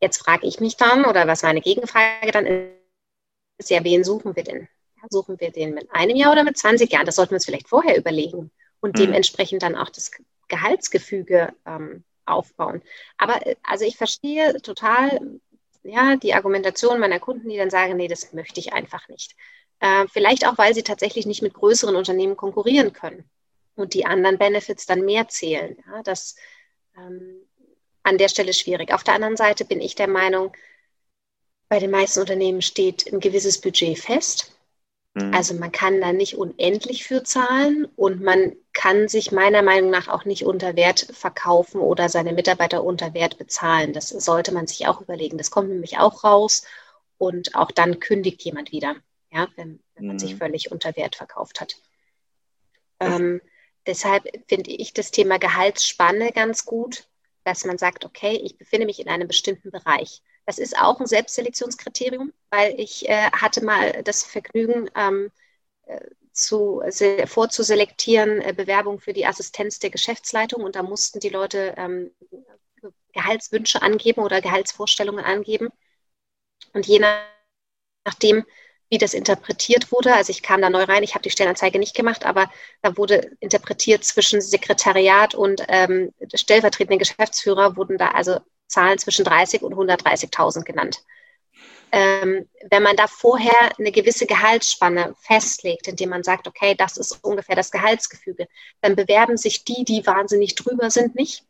Jetzt 0.00 0.18
frage 0.18 0.46
ich 0.46 0.60
mich 0.60 0.76
dann, 0.76 1.04
oder 1.04 1.26
was 1.26 1.42
meine 1.42 1.60
Gegenfrage 1.60 2.30
dann 2.30 2.46
ist, 3.58 3.70
ja, 3.70 3.82
wen 3.82 4.04
suchen 4.04 4.36
wir 4.36 4.44
denn? 4.44 4.68
Suchen 5.08 5.38
wir 5.38 5.52
den 5.52 5.72
mit 5.72 5.90
einem 5.92 6.16
Jahr 6.16 6.32
oder 6.32 6.42
mit 6.42 6.58
20 6.58 6.90
Jahren? 6.90 7.06
Das 7.06 7.14
sollten 7.14 7.30
wir 7.30 7.36
uns 7.36 7.44
vielleicht 7.44 7.68
vorher 7.68 7.96
überlegen 7.96 8.50
und 8.80 8.96
mhm. 8.96 9.02
dementsprechend 9.02 9.62
dann 9.62 9.76
auch 9.76 9.88
das 9.88 10.10
Gehaltsgefüge 10.48 11.52
ähm, 11.64 12.04
aufbauen. 12.24 12.82
Aber 13.16 13.46
äh, 13.46 13.56
also 13.62 13.84
ich 13.84 13.96
verstehe 13.96 14.60
total 14.62 15.38
ja, 15.84 16.16
die 16.16 16.34
Argumentation 16.34 16.98
meiner 16.98 17.20
Kunden, 17.20 17.48
die 17.48 17.56
dann 17.56 17.70
sagen, 17.70 17.96
nee, 17.96 18.08
das 18.08 18.32
möchte 18.32 18.60
ich 18.60 18.72
einfach 18.72 19.08
nicht. 19.08 19.36
Äh, 19.80 20.06
vielleicht 20.08 20.46
auch, 20.46 20.58
weil 20.58 20.74
sie 20.74 20.82
tatsächlich 20.82 21.26
nicht 21.26 21.42
mit 21.42 21.54
größeren 21.54 21.96
Unternehmen 21.96 22.36
konkurrieren 22.36 22.92
können. 22.92 23.24
und 23.76 23.94
die 23.94 24.06
anderen 24.06 24.38
Benefits 24.38 24.86
dann 24.86 25.02
mehr 25.02 25.28
zählen. 25.28 25.76
Ja, 25.86 26.02
das 26.02 26.36
ähm, 26.96 27.46
an 28.02 28.18
der 28.18 28.28
Stelle 28.28 28.54
schwierig. 28.54 28.92
Auf 28.92 29.04
der 29.04 29.14
anderen 29.14 29.36
Seite 29.36 29.64
bin 29.64 29.80
ich 29.80 29.94
der 29.94 30.08
Meinung, 30.08 30.52
bei 31.68 31.78
den 31.78 31.90
meisten 31.90 32.20
Unternehmen 32.20 32.62
steht 32.62 33.12
ein 33.12 33.20
gewisses 33.20 33.60
Budget 33.60 33.98
fest. 33.98 34.56
Mhm. 35.14 35.34
Also 35.34 35.54
man 35.54 35.72
kann 35.72 36.00
da 36.00 36.12
nicht 36.12 36.36
unendlich 36.36 37.04
für 37.04 37.22
zahlen 37.24 37.86
und 37.96 38.22
man 38.22 38.54
kann 38.72 39.08
sich 39.08 39.32
meiner 39.32 39.62
Meinung 39.62 39.90
nach 39.90 40.08
auch 40.08 40.24
nicht 40.24 40.44
unter 40.44 40.76
Wert 40.76 41.08
verkaufen 41.12 41.80
oder 41.80 42.08
seine 42.08 42.32
Mitarbeiter 42.32 42.84
unter 42.84 43.14
Wert 43.14 43.38
bezahlen. 43.38 43.92
Das 43.92 44.10
sollte 44.10 44.52
man 44.52 44.66
sich 44.66 44.86
auch 44.86 45.00
überlegen. 45.00 45.38
Das 45.38 45.50
kommt 45.50 45.68
nämlich 45.70 45.98
auch 45.98 46.24
raus 46.24 46.64
und 47.18 47.54
auch 47.54 47.70
dann 47.72 47.98
kündigt 48.00 48.42
jemand 48.42 48.72
wieder, 48.72 48.96
ja, 49.36 49.48
wenn, 49.56 49.80
wenn 49.94 50.06
man 50.06 50.16
mhm. 50.16 50.20
sich 50.20 50.36
völlig 50.36 50.72
unter 50.72 50.96
Wert 50.96 51.16
verkauft 51.16 51.60
hat. 51.60 51.76
Ähm, 53.00 53.40
deshalb 53.86 54.24
finde 54.48 54.70
ich 54.70 54.94
das 54.94 55.10
Thema 55.10 55.38
Gehaltsspanne 55.38 56.32
ganz 56.32 56.64
gut, 56.64 57.06
dass 57.44 57.64
man 57.64 57.78
sagt, 57.78 58.04
okay, 58.04 58.40
ich 58.42 58.56
befinde 58.56 58.86
mich 58.86 58.98
in 58.98 59.08
einem 59.08 59.28
bestimmten 59.28 59.70
Bereich. 59.70 60.22
Das 60.46 60.58
ist 60.58 60.78
auch 60.78 61.00
ein 61.00 61.06
Selbstselektionskriterium, 61.06 62.32
weil 62.50 62.78
ich 62.80 63.08
äh, 63.08 63.30
hatte 63.30 63.62
mal 63.64 64.02
das 64.04 64.24
Vergnügen, 64.24 64.90
ähm, 64.96 65.30
äh, 65.86 66.00
zu, 66.32 66.82
se, 66.88 67.26
vorzuselektieren, 67.26 68.40
äh, 68.40 68.52
Bewerbungen 68.52 69.00
für 69.00 69.12
die 69.12 69.26
Assistenz 69.26 69.78
der 69.78 69.90
Geschäftsleitung 69.90 70.62
und 70.62 70.76
da 70.76 70.82
mussten 70.82 71.20
die 71.20 71.28
Leute 71.28 71.74
ähm, 71.76 72.10
Gehaltswünsche 73.12 73.82
angeben 73.82 74.22
oder 74.22 74.40
Gehaltsvorstellungen 74.40 75.24
angeben. 75.24 75.68
Und 76.72 76.86
je 76.86 77.02
nachdem, 78.04 78.44
wie 78.88 78.98
das 78.98 79.14
interpretiert 79.14 79.90
wurde, 79.90 80.14
also 80.14 80.30
ich 80.30 80.42
kam 80.42 80.62
da 80.62 80.70
neu 80.70 80.84
rein, 80.84 81.02
ich 81.02 81.14
habe 81.14 81.22
die 81.22 81.30
Stellenanzeige 81.30 81.78
nicht 81.78 81.96
gemacht, 81.96 82.24
aber 82.24 82.50
da 82.82 82.96
wurde 82.96 83.32
interpretiert 83.40 84.04
zwischen 84.04 84.40
Sekretariat 84.40 85.34
und 85.34 85.62
ähm, 85.68 86.12
stellvertretenden 86.34 86.98
Geschäftsführer 86.98 87.76
wurden 87.76 87.98
da 87.98 88.08
also 88.08 88.38
Zahlen 88.68 88.98
zwischen 88.98 89.24
30 89.24 89.62
und 89.62 89.74
130.000 89.74 90.64
genannt. 90.64 91.04
Ähm, 91.92 92.48
wenn 92.68 92.82
man 92.82 92.96
da 92.96 93.06
vorher 93.06 93.72
eine 93.78 93.92
gewisse 93.92 94.26
Gehaltsspanne 94.26 95.14
festlegt, 95.20 95.86
indem 95.86 96.10
man 96.10 96.24
sagt, 96.24 96.48
okay, 96.48 96.74
das 96.74 96.96
ist 96.96 97.24
ungefähr 97.24 97.56
das 97.56 97.70
Gehaltsgefüge, 97.70 98.48
dann 98.80 98.96
bewerben 98.96 99.36
sich 99.36 99.64
die, 99.64 99.84
die 99.84 100.06
wahnsinnig 100.06 100.56
drüber 100.56 100.90
sind, 100.90 101.14
nicht. 101.14 101.44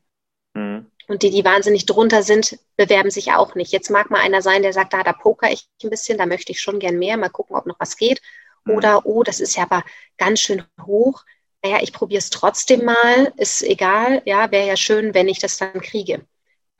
Mhm. 0.54 0.90
Und 1.08 1.22
die, 1.22 1.30
die 1.30 1.44
wahnsinnig 1.44 1.86
drunter 1.86 2.22
sind, 2.22 2.58
bewerben 2.76 3.10
sich 3.10 3.32
auch 3.32 3.54
nicht. 3.54 3.72
Jetzt 3.72 3.90
mag 3.90 4.10
mal 4.10 4.20
einer 4.20 4.42
sein, 4.42 4.62
der 4.62 4.72
sagt, 4.72 4.92
da, 4.92 5.02
da 5.04 5.12
poker 5.12 5.50
ich 5.52 5.68
ein 5.82 5.90
bisschen, 5.90 6.18
da 6.18 6.26
möchte 6.26 6.52
ich 6.52 6.60
schon 6.60 6.80
gern 6.80 6.98
mehr, 6.98 7.16
mal 7.16 7.28
gucken, 7.28 7.56
ob 7.56 7.66
noch 7.66 7.78
was 7.78 7.96
geht. 7.96 8.20
Mhm. 8.64 8.74
Oder, 8.74 9.06
oh, 9.06 9.22
das 9.22 9.40
ist 9.40 9.56
ja 9.56 9.62
aber 9.62 9.84
ganz 10.18 10.40
schön 10.40 10.64
hoch. 10.84 11.24
Naja, 11.62 11.78
ich 11.82 11.92
probiere 11.92 12.18
es 12.18 12.30
trotzdem 12.30 12.84
mal, 12.84 13.32
ist 13.36 13.62
egal, 13.62 14.22
ja, 14.24 14.50
wäre 14.50 14.66
ja 14.66 14.76
schön, 14.76 15.14
wenn 15.14 15.28
ich 15.28 15.38
das 15.38 15.58
dann 15.58 15.80
kriege 15.80 16.26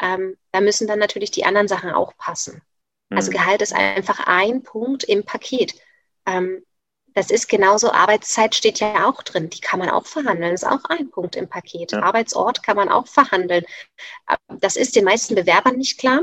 ähm, 0.01 0.37
da 0.53 0.61
müssen 0.61 0.87
dann 0.87 0.99
natürlich 0.99 1.31
die 1.31 1.45
anderen 1.45 1.69
Sachen 1.69 1.91
auch 1.91 2.17
passen. 2.17 2.63
Mhm. 3.09 3.17
Also 3.17 3.31
Gehalt 3.31 3.63
ist 3.63 3.75
einfach 3.75 4.27
ein 4.27 4.63
Punkt 4.63 5.05
im 5.05 5.25
Paket. 5.25 5.75
Ähm, 6.27 6.65
das 7.17 7.31
ist 7.31 7.49
genauso, 7.49 7.91
Arbeitszeit 7.93 8.55
steht 8.55 8.79
ja 8.79 9.09
auch 9.09 9.23
drin, 9.23 9.49
die 9.49 9.61
kann 9.61 9.79
man 9.79 9.89
auch 9.89 10.05
verhandeln, 10.05 10.53
das 10.53 10.63
ist 10.63 10.69
auch 10.69 10.85
ein 10.91 11.09
Punkt 11.09 11.35
im 11.35 11.49
Paket. 11.49 11.93
Ja. 11.93 12.03
Arbeitsort 12.03 12.63
kann 12.63 12.77
man 12.77 12.91
auch 12.91 13.07
verhandeln. 13.07 13.65
Das 14.61 14.77
ist 14.77 14.97
den 14.97 15.07
meisten 15.07 15.35
Bewerbern 15.35 15.79
nicht 15.79 15.99
klar. 15.99 16.21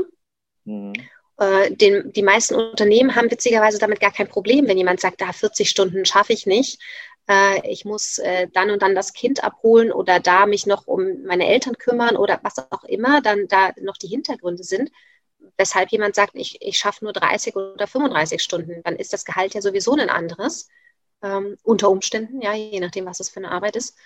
Mhm. 0.64 0.92
Äh, 1.36 1.72
den, 1.72 2.12
die 2.12 2.22
meisten 2.22 2.54
Unternehmen 2.54 3.16
haben 3.16 3.28
witzigerweise 3.28 3.80
damit 3.80 3.98
gar 3.98 4.12
kein 4.12 4.28
Problem, 4.28 4.68
wenn 4.68 4.78
jemand 4.78 5.00
sagt, 5.00 5.20
da 5.20 5.32
40 5.32 5.68
Stunden 5.68 6.04
schaffe 6.04 6.32
ich 6.32 6.46
nicht 6.46 6.80
äh, 7.28 7.68
ich 7.68 7.84
muss 7.84 8.18
äh, 8.18 8.46
dann 8.52 8.70
und 8.70 8.80
dann 8.82 8.94
das 8.94 9.14
Kind 9.14 9.42
abholen 9.42 9.90
oder 9.90 10.20
da 10.20 10.46
mich 10.46 10.64
noch 10.64 10.86
um 10.86 11.24
meine 11.24 11.48
Eltern 11.48 11.76
kümmern 11.76 12.16
oder 12.16 12.38
was 12.44 12.58
auch 12.70 12.84
immer, 12.84 13.20
dann 13.20 13.48
da 13.48 13.72
noch 13.80 13.96
die 13.96 14.06
Hintergründe 14.06 14.62
sind, 14.62 14.92
weshalb 15.56 15.90
jemand 15.90 16.14
sagt, 16.14 16.34
ich, 16.34 16.58
ich 16.60 16.78
schaffe 16.78 17.04
nur 17.04 17.12
30 17.12 17.56
oder 17.56 17.88
35 17.88 18.40
Stunden, 18.40 18.80
dann 18.84 18.94
ist 18.94 19.12
das 19.12 19.24
Gehalt 19.24 19.54
ja 19.54 19.60
sowieso 19.60 19.94
ein 19.94 20.10
anderes, 20.10 20.68
ähm, 21.24 21.56
unter 21.62 21.90
Umständen, 21.90 22.42
ja, 22.42 22.52
je 22.52 22.78
nachdem, 22.80 23.06
was 23.06 23.18
es 23.18 23.30
für 23.30 23.38
eine 23.38 23.50
Arbeit 23.50 23.76
ist. 23.76 23.96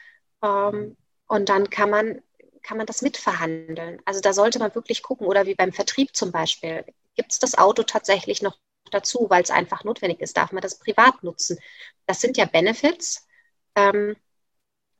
Ähm, 0.42 0.96
und 1.26 1.48
dann 1.48 1.68
kann 1.68 1.90
man, 1.90 2.22
kann 2.62 2.78
man 2.78 2.86
das 2.86 3.02
mitverhandeln. 3.02 4.00
Also 4.04 4.20
da 4.20 4.32
sollte 4.32 4.60
man 4.60 4.74
wirklich 4.74 5.02
gucken, 5.02 5.26
oder 5.26 5.44
wie 5.44 5.54
beim 5.54 5.72
Vertrieb 5.72 6.14
zum 6.14 6.30
Beispiel, 6.30 6.84
gibt 7.16 7.32
es 7.32 7.40
das 7.40 7.58
Auto 7.58 7.82
tatsächlich 7.82 8.40
noch 8.40 8.56
dazu, 8.90 9.26
weil 9.28 9.42
es 9.42 9.50
einfach 9.50 9.84
notwendig 9.84 10.20
ist, 10.20 10.36
darf 10.36 10.52
man 10.52 10.62
das 10.62 10.78
privat 10.78 11.22
nutzen. 11.22 11.58
Das 12.06 12.20
sind 12.20 12.36
ja 12.36 12.46
Benefits, 12.46 13.26
ähm, 13.74 14.16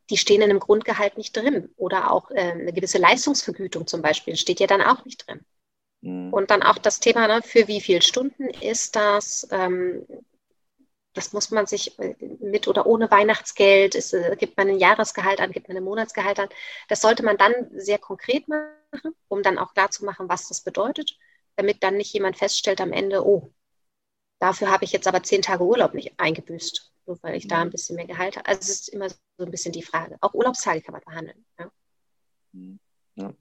die 0.09 0.17
stehen 0.17 0.41
in 0.41 0.49
einem 0.49 0.59
Grundgehalt 0.59 1.17
nicht 1.17 1.35
drin. 1.35 1.73
Oder 1.77 2.11
auch 2.11 2.31
äh, 2.31 2.51
eine 2.51 2.73
gewisse 2.73 2.97
Leistungsvergütung 2.97 3.87
zum 3.87 4.01
Beispiel 4.01 4.35
steht 4.35 4.59
ja 4.59 4.67
dann 4.67 4.81
auch 4.81 5.05
nicht 5.05 5.25
drin. 5.25 5.45
Mhm. 6.01 6.33
Und 6.33 6.51
dann 6.51 6.63
auch 6.63 6.77
das 6.77 6.99
Thema, 6.99 7.27
ne, 7.27 7.41
für 7.41 7.67
wie 7.67 7.81
viele 7.81 8.01
Stunden 8.01 8.49
ist 8.49 8.95
das? 8.95 9.47
Ähm, 9.51 10.05
das 11.19 11.33
muss 11.33 11.51
man 11.51 11.65
sich 11.67 11.99
äh, 11.99 12.15
mit 12.39 12.67
oder 12.67 12.85
ohne 12.85 13.11
Weihnachtsgeld, 13.11 13.95
ist, 13.95 14.13
äh, 14.13 14.35
gibt 14.37 14.57
man 14.57 14.69
ein 14.69 14.79
Jahresgehalt 14.79 15.41
an, 15.41 15.51
gibt 15.51 15.67
man 15.67 15.77
ein 15.77 15.83
Monatsgehalt 15.83 16.39
an. 16.39 16.49
Das 16.87 17.01
sollte 17.01 17.23
man 17.23 17.37
dann 17.37 17.53
sehr 17.75 17.97
konkret 17.97 18.47
machen, 18.47 19.13
um 19.27 19.43
dann 19.43 19.57
auch 19.57 19.73
klar 19.73 19.91
zu 19.91 20.05
machen, 20.05 20.29
was 20.29 20.47
das 20.47 20.61
bedeutet, 20.61 21.17
damit 21.55 21.83
dann 21.83 21.97
nicht 21.97 22.13
jemand 22.13 22.37
feststellt 22.37 22.81
am 22.81 22.93
Ende, 22.93 23.25
oh, 23.25 23.51
Dafür 24.39 24.71
habe 24.71 24.85
ich 24.85 24.93
jetzt 24.93 25.07
aber 25.07 25.21
zehn 25.21 25.41
Tage 25.41 25.63
Urlaub 25.63 25.93
nicht 25.93 26.13
eingebüßt, 26.17 26.91
nur 27.05 27.19
weil 27.21 27.35
ich 27.35 27.47
da 27.47 27.57
mhm. 27.57 27.63
ein 27.63 27.69
bisschen 27.71 27.97
mehr 27.97 28.07
Gehalt 28.07 28.37
habe. 28.37 28.47
Also 28.47 28.59
es 28.61 28.69
ist 28.69 28.89
immer 28.89 29.09
so 29.09 29.17
ein 29.39 29.51
bisschen 29.51 29.73
die 29.73 29.83
Frage. 29.83 30.17
Auch 30.21 30.33
Urlaubstage 30.33 30.81
kann 30.81 30.93
man 30.93 31.01
behandeln. 31.05 31.45
Ja. 31.59 31.71
Mhm. 32.53 32.79
ja. 33.15 33.33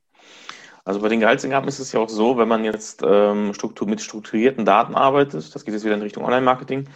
Also 0.84 1.00
bei 1.00 1.08
den 1.08 1.20
Gehaltsangaben 1.20 1.68
ist 1.68 1.78
es 1.78 1.92
ja 1.92 2.00
auch 2.00 2.08
so, 2.08 2.36
wenn 2.36 2.48
man 2.48 2.64
jetzt 2.64 3.02
ähm, 3.04 3.54
Struktur, 3.54 3.86
mit 3.86 4.00
strukturierten 4.00 4.64
Daten 4.64 4.94
arbeitet, 4.94 5.54
das 5.54 5.64
geht 5.64 5.74
jetzt 5.74 5.84
wieder 5.84 5.94
in 5.94 6.02
Richtung 6.02 6.24
Online-Marketing, 6.24 6.88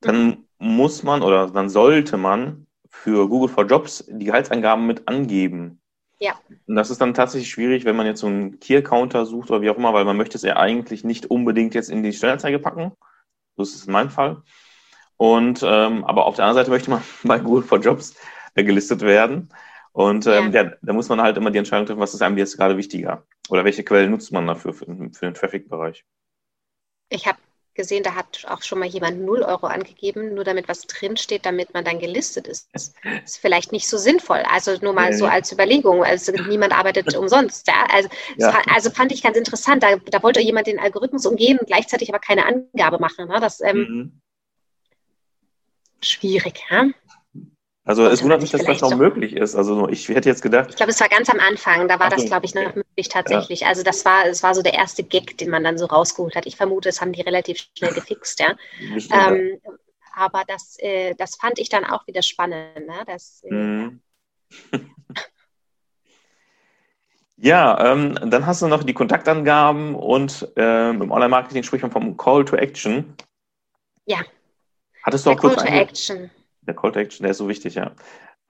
dann 0.00 0.26
mhm. 0.26 0.44
muss 0.58 1.02
man 1.02 1.22
oder 1.22 1.48
dann 1.48 1.68
sollte 1.68 2.16
man 2.16 2.66
für 2.88 3.28
Google 3.28 3.48
for 3.48 3.66
Jobs 3.66 4.04
die 4.08 4.24
Gehaltsangaben 4.24 4.86
mit 4.86 5.06
angeben. 5.08 5.80
Ja. 6.20 6.34
Und 6.66 6.74
das 6.74 6.90
ist 6.90 7.00
dann 7.00 7.14
tatsächlich 7.14 7.50
schwierig, 7.50 7.84
wenn 7.84 7.96
man 7.96 8.06
jetzt 8.06 8.20
so 8.20 8.26
einen 8.26 8.58
Key-Counter 8.58 9.24
sucht 9.24 9.50
oder 9.50 9.62
wie 9.62 9.70
auch 9.70 9.76
immer, 9.76 9.94
weil 9.94 10.04
man 10.04 10.16
möchte 10.16 10.36
es 10.36 10.42
ja 10.42 10.56
eigentlich 10.56 11.04
nicht 11.04 11.26
unbedingt 11.26 11.74
jetzt 11.74 11.90
in 11.90 12.02
die 12.02 12.12
Stellenanzeige 12.12 12.58
packen, 12.58 12.92
so 13.56 13.62
ist 13.62 13.74
es 13.74 13.86
in 13.86 13.92
meinem 13.92 14.10
Fall. 14.10 14.42
Und 15.16 15.62
ähm, 15.62 16.04
aber 16.04 16.26
auf 16.26 16.36
der 16.36 16.44
anderen 16.44 16.62
Seite 16.62 16.70
möchte 16.70 16.90
man 16.90 17.02
bei 17.24 17.38
Google 17.38 17.62
for 17.62 17.78
Jobs 17.78 18.16
äh, 18.54 18.64
gelistet 18.64 19.02
werden. 19.02 19.52
Und 19.92 20.26
ähm, 20.26 20.52
ja. 20.52 20.64
da 20.82 20.92
muss 20.92 21.08
man 21.08 21.20
halt 21.20 21.36
immer 21.36 21.50
die 21.50 21.58
Entscheidung 21.58 21.86
treffen, 21.86 22.00
was 22.00 22.14
ist 22.14 22.22
einem 22.22 22.38
jetzt 22.38 22.56
gerade 22.56 22.76
wichtiger? 22.76 23.24
Oder 23.48 23.64
welche 23.64 23.84
Quellen 23.84 24.10
nutzt 24.10 24.32
man 24.32 24.46
dafür 24.46 24.72
für, 24.72 24.86
für 24.86 25.26
den 25.26 25.34
Traffic-Bereich? 25.34 26.04
Ich 27.08 27.26
habe 27.26 27.38
gesehen, 27.78 28.02
da 28.02 28.14
hat 28.14 28.44
auch 28.48 28.62
schon 28.62 28.80
mal 28.80 28.88
jemand 28.88 29.22
0 29.22 29.42
Euro 29.42 29.66
angegeben, 29.66 30.34
nur 30.34 30.44
damit 30.44 30.68
was 30.68 30.82
drinsteht, 30.82 31.46
damit 31.46 31.72
man 31.72 31.84
dann 31.84 32.00
gelistet 32.00 32.46
ist. 32.46 32.68
Das 32.72 32.92
ist 33.24 33.38
vielleicht 33.38 33.72
nicht 33.72 33.88
so 33.88 33.96
sinnvoll. 33.96 34.42
Also 34.50 34.76
nur 34.82 34.92
mal 34.92 35.14
so 35.14 35.26
als 35.26 35.52
Überlegung. 35.52 36.04
Also 36.04 36.32
niemand 36.32 36.72
arbeitet 36.72 37.16
umsonst. 37.16 37.68
Ja? 37.68 37.86
Also, 37.90 38.08
ja. 38.36 38.60
also 38.74 38.90
fand 38.90 39.12
ich 39.12 39.22
ganz 39.22 39.38
interessant. 39.38 39.82
Da, 39.82 39.96
da, 39.96 40.22
wollte 40.22 40.40
jemand 40.40 40.66
den 40.66 40.80
Algorithmus 40.80 41.24
umgehen 41.24 41.58
und 41.58 41.66
gleichzeitig 41.66 42.08
aber 42.10 42.18
keine 42.18 42.44
Angabe 42.44 42.98
machen. 42.98 43.28
Ne? 43.28 43.38
Das 43.40 43.60
ähm, 43.60 43.78
mhm. 43.78 44.20
schwierig. 46.00 46.60
Ja? 46.68 46.88
Also 47.88 48.04
es 48.04 48.22
wundert 48.22 48.42
mich, 48.42 48.50
dass 48.50 48.62
das 48.64 48.82
noch 48.82 48.90
so. 48.90 48.96
möglich 48.96 49.34
ist. 49.34 49.56
Also 49.56 49.88
ich 49.88 50.10
hätte 50.10 50.28
jetzt 50.28 50.42
gedacht. 50.42 50.68
Ich 50.68 50.76
glaube, 50.76 50.92
es 50.92 51.00
war 51.00 51.08
ganz 51.08 51.30
am 51.30 51.40
Anfang, 51.40 51.88
da 51.88 51.98
war 51.98 52.10
das, 52.10 52.26
glaube 52.26 52.44
ich, 52.44 52.54
noch 52.54 52.74
möglich 52.74 53.08
tatsächlich. 53.08 53.60
Ja. 53.60 53.68
Also 53.68 53.82
das 53.82 54.04
war, 54.04 54.26
es 54.26 54.42
war 54.42 54.54
so 54.54 54.60
der 54.60 54.74
erste 54.74 55.02
Gag, 55.02 55.38
den 55.38 55.48
man 55.48 55.64
dann 55.64 55.78
so 55.78 55.86
rausgeholt 55.86 56.36
hat. 56.36 56.44
Ich 56.44 56.56
vermute, 56.56 56.90
das 56.90 57.00
haben 57.00 57.14
die 57.14 57.22
relativ 57.22 57.66
schnell 57.78 57.94
gefixt, 57.94 58.40
ja. 58.40 58.54
ähm, 59.10 59.58
aber 60.14 60.42
das, 60.46 60.76
äh, 60.80 61.14
das 61.14 61.36
fand 61.36 61.58
ich 61.58 61.70
dann 61.70 61.86
auch 61.86 62.06
wieder 62.06 62.20
spannend. 62.20 62.86
Ne? 62.86 63.04
Das, 63.06 63.42
äh, 63.44 63.54
mhm. 63.54 64.00
ja, 67.38 67.90
ähm, 67.90 68.18
dann 68.26 68.44
hast 68.44 68.60
du 68.60 68.68
noch 68.68 68.84
die 68.84 68.92
Kontaktangaben 68.92 69.94
und 69.94 70.46
ähm, 70.56 71.00
im 71.00 71.10
Online-Marketing 71.10 71.62
spricht 71.62 71.84
man 71.84 71.90
vom 71.90 72.18
Call 72.18 72.44
to 72.44 72.54
Action. 72.54 73.14
Ja. 74.04 74.18
Hattest 75.04 75.24
du 75.24 75.30
auch 75.30 75.40
der 75.40 75.40
kurz 75.40 75.62
Call 75.62 75.68
to 75.68 75.72
Action 75.72 76.30
der 76.62 76.74
Call 76.74 76.92
to 76.92 77.00
Action, 77.00 77.24
der 77.24 77.32
ist 77.32 77.38
so 77.38 77.48
wichtig, 77.48 77.74
ja. 77.74 77.92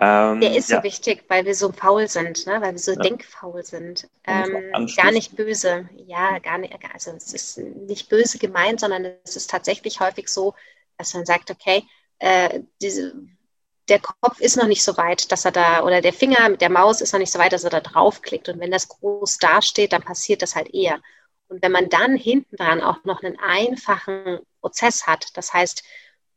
Ähm, 0.00 0.40
der 0.40 0.54
ist 0.54 0.70
ja. 0.70 0.78
so 0.78 0.84
wichtig, 0.84 1.24
weil 1.28 1.44
wir 1.44 1.54
so 1.54 1.72
faul 1.72 2.06
sind, 2.06 2.46
ne? 2.46 2.60
weil 2.60 2.72
wir 2.72 2.78
so 2.78 2.92
ja. 2.92 3.00
denkfaul 3.00 3.64
sind. 3.64 4.08
Ähm, 4.24 4.88
gar 4.96 5.10
nicht 5.10 5.34
böse. 5.34 5.88
Ja, 5.96 6.38
gar 6.38 6.58
nicht. 6.58 6.76
Also 6.92 7.10
es 7.12 7.32
ist 7.32 7.58
nicht 7.58 8.08
böse 8.08 8.38
gemeint, 8.38 8.80
sondern 8.80 9.06
es 9.24 9.34
ist 9.34 9.50
tatsächlich 9.50 9.98
häufig 10.00 10.28
so, 10.28 10.54
dass 10.98 11.14
man 11.14 11.26
sagt, 11.26 11.50
okay, 11.50 11.82
äh, 12.20 12.60
diese, 12.80 13.14
der 13.88 13.98
Kopf 13.98 14.38
ist 14.40 14.56
noch 14.56 14.68
nicht 14.68 14.84
so 14.84 14.96
weit, 14.96 15.32
dass 15.32 15.44
er 15.44 15.50
da, 15.50 15.82
oder 15.82 16.00
der 16.00 16.12
Finger 16.12 16.48
mit 16.48 16.60
der 16.60 16.70
Maus 16.70 17.00
ist 17.00 17.12
noch 17.12 17.20
nicht 17.20 17.32
so 17.32 17.40
weit, 17.40 17.52
dass 17.52 17.64
er 17.64 17.70
da 17.70 17.80
draufklickt. 17.80 18.48
Und 18.48 18.60
wenn 18.60 18.70
das 18.70 18.86
groß 18.86 19.38
dasteht, 19.38 19.92
dann 19.92 20.02
passiert 20.02 20.42
das 20.42 20.54
halt 20.54 20.72
eher. 20.72 21.00
Und 21.48 21.60
wenn 21.62 21.72
man 21.72 21.88
dann 21.88 22.16
hinten 22.16 22.56
dran 22.56 22.82
auch 22.82 23.02
noch 23.04 23.22
einen 23.22 23.38
einfachen 23.40 24.38
Prozess 24.60 25.08
hat, 25.08 25.36
das 25.36 25.52
heißt, 25.52 25.82